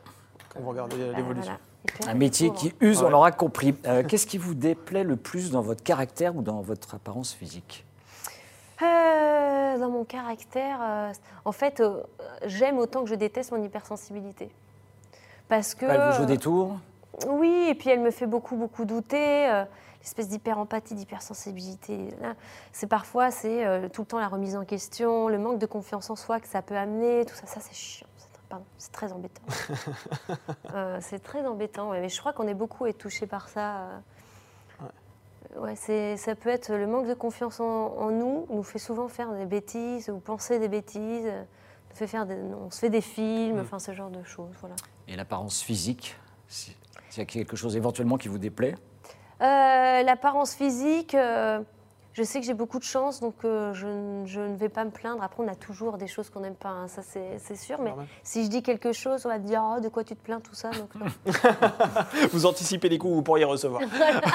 [0.50, 1.52] Quand vous regardez Bah, l'évolution.
[1.98, 2.12] voilà.
[2.12, 3.74] Un métier qui use, on l'aura compris.
[3.86, 7.84] Euh, Qu'est-ce qui vous déplaît le plus dans votre caractère ou dans votre apparence physique?
[8.82, 11.12] Euh, dans mon caractère, euh,
[11.44, 12.02] en fait, euh,
[12.44, 14.50] j'aime autant que je déteste mon hypersensibilité.
[15.48, 15.86] Parce que.
[15.86, 16.76] Elle vous joue des tours
[17.28, 19.64] Oui, et puis elle me fait beaucoup, beaucoup douter.
[20.00, 22.08] L'espèce d'hyper-empathie, d'hypersensibilité.
[22.72, 26.16] C'est parfois, c'est tout le temps la remise en question, le manque de confiance en
[26.16, 28.06] soi que ça peut amener, tout ça, ça c'est chiant.
[28.76, 29.42] c'est très- embêtant.
[31.00, 33.86] C'est très embêtant, ouais, mais je crois qu'on est beaucoup être touchés par ça.
[35.58, 35.76] Ouais,
[36.16, 37.64] ça peut être le manque de confiance en,
[37.96, 42.26] en nous, nous fait souvent faire des bêtises ou penser des bêtises, nous fait faire
[42.26, 44.50] des- on se fait des films, enfin ce genre de choses.
[44.60, 44.74] Voilà.
[45.06, 46.16] Et l'apparence physique
[46.48, 46.76] si-
[47.10, 48.74] S'il y a quelque chose éventuellement qui vous déplaît?
[49.40, 51.60] Euh, L'apparence physique, euh,
[52.14, 54.84] je sais que j'ai beaucoup de chance, donc euh, je, ne- je ne vais pas
[54.84, 55.22] me plaindre.
[55.22, 57.78] Après, on a toujours des choses qu'on n'aime pas, hein, ça c'est sûr.
[57.82, 58.06] Mais Normal.
[58.22, 60.40] si je dis quelque chose, on va te dire oh, de quoi tu te plains,
[60.40, 60.70] tout ça.
[60.70, 60.90] Donc.
[62.32, 63.82] Vous anticipez les coups que vous pourriez recevoir.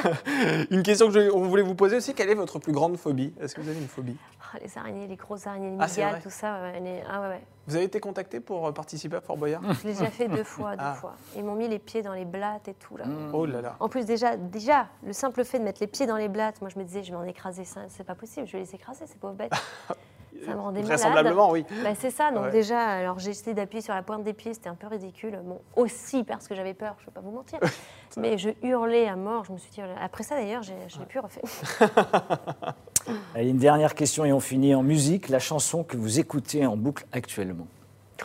[0.70, 3.34] une question que je- on voulait vous poser aussi, quelle est votre plus grande phobie?
[3.40, 4.18] Est-ce que vous avez une phobie?
[4.54, 6.62] Ah, les araignées, les grosses araignées, les Ah, tout ça.
[6.62, 7.42] ouais, les- ah ouais, ouais.
[7.70, 10.44] Vous avez été contacté pour euh, participer à Fort Boyard Je l'ai déjà fait deux
[10.44, 10.96] fois, deux Ah.
[10.96, 11.14] fois.
[11.38, 13.06] Ils m'ont mis les pieds dans les blattes et tout là.
[13.32, 13.76] Oh là là.
[13.80, 16.70] En plus, déjà, déjà, le simple fait de mettre les pieds dans les blattes, moi
[16.74, 19.06] je me disais, je vais en écraser ça, c'est pas possible, je vais les écraser,
[19.08, 19.52] ces pauvres bêtes.
[20.46, 20.98] Ça me rendait malade.
[21.00, 21.66] Vraisemblablement, oui.
[21.84, 22.52] Bah, c'est ça, donc Ouais.
[22.52, 25.40] déjà, alors j'ai essayé d'appuyer sur la pointe des pieds, c'était un peu ridicule.
[25.44, 27.60] Bon, aussi parce que j'avais peur, je ne vais pas vous mentir.
[28.18, 31.06] mais je hurlais à mort, je me suis dit, oh après ça d'ailleurs, je n'ai
[31.08, 31.42] plus refait.
[33.36, 35.30] Allez, une dernière question et on finit en musique.
[35.30, 37.68] La chanson que vous écoutez en boucle actuellement.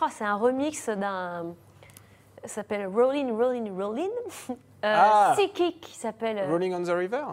[0.01, 1.53] Oh, c'est un remix d'un.
[2.43, 4.09] Ça s'appelle Rollin', Rollin', Rollin'.
[4.49, 4.53] Euh,
[4.83, 5.33] Ah.
[5.35, 6.37] Psychic, qui s'appelle.
[6.37, 7.23] euh, Rolling on the River?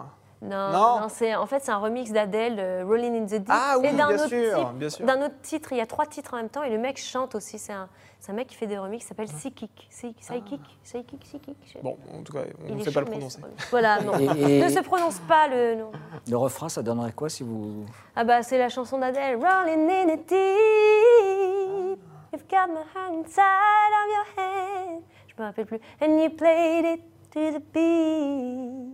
[0.43, 0.99] Non, Non?
[1.01, 3.47] non, c'est en fait c'est un remix d'Adèle, Rolling in the Deep.
[3.49, 5.05] Ah oui, et d'un bien autre sûr, titre- bien sûr.
[5.05, 7.33] D'un autre titre, il y a trois titres en même temps et le mec chante
[7.35, 7.57] aussi.
[7.57, 7.87] C'est un,
[8.19, 9.87] c'est un mec qui fait des remix, qui s'appelle Psychic.
[9.89, 11.55] Psy- Psychic, Psychic, Psychic.
[11.71, 13.39] sais Bon, en tout cas, on Il ne sait pas le prononcer.
[13.71, 14.19] Voilà, non.
[14.19, 14.25] Et-
[14.59, 15.91] et- Ne se prononce pas le nom.
[16.29, 17.85] Le refrain, ça donnerait quoi si vous.
[18.15, 19.37] Ah bah c'est la chanson d'Adèle.
[19.37, 21.99] Rolling in the deep,
[22.33, 25.01] you've got my heart inside of your hand.
[25.27, 25.79] Je me rappelle plus.
[26.01, 28.92] And you played it to the beat.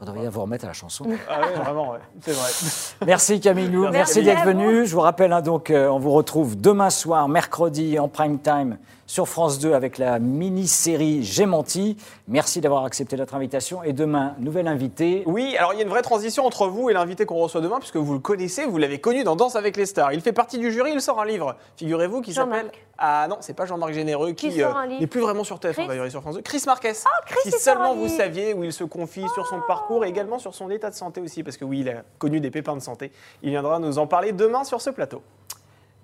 [0.00, 1.04] Vous devriez vous remettre à la chanson.
[1.28, 1.98] Ah oui, vraiment, ouais.
[2.22, 2.50] c'est vrai.
[3.06, 4.86] Merci Camille Nou, Merci, merci, d'être venu.
[4.86, 8.78] Je vous rappelle, hein, donc, euh, on vous retrouve demain soir, mercredi, en prime time
[9.10, 11.96] sur France 2 avec la mini-série J'ai menti.
[12.28, 13.82] Merci d'avoir accepté notre invitation.
[13.82, 15.24] Et demain, nouvel invité.
[15.26, 17.80] Oui, alors il y a une vraie transition entre vous et l'invité qu'on reçoit demain,
[17.80, 20.12] puisque vous le connaissez, vous l'avez connu dans Danse avec les stars.
[20.12, 22.66] Il fait partie du jury, il sort un livre, figurez-vous, qui Jean-Marc.
[22.66, 22.80] s'appelle.
[22.98, 25.56] Ah non, c'est pas Jean-Marc Généreux Qui qui, sort un livre n'est plus vraiment sur
[25.56, 26.42] TF1 Chris d'ailleurs, il est sur France 2.
[26.42, 26.92] Chris Marquez.
[27.26, 30.08] Chris, si il sort seulement vous saviez où il se confie sur son parcours et
[30.08, 32.76] également sur son état de santé aussi, parce que oui, il a connu des pépins
[32.76, 33.10] de santé.
[33.42, 35.20] Il viendra nous en parler demain sur ce plateau.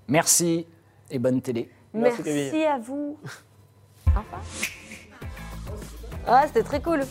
[0.09, 0.67] Merci
[1.09, 1.71] et bonne télé.
[1.97, 3.19] Merci, à vous.
[4.07, 4.43] Au revoir.
[6.27, 7.03] Ah, c'était très cool.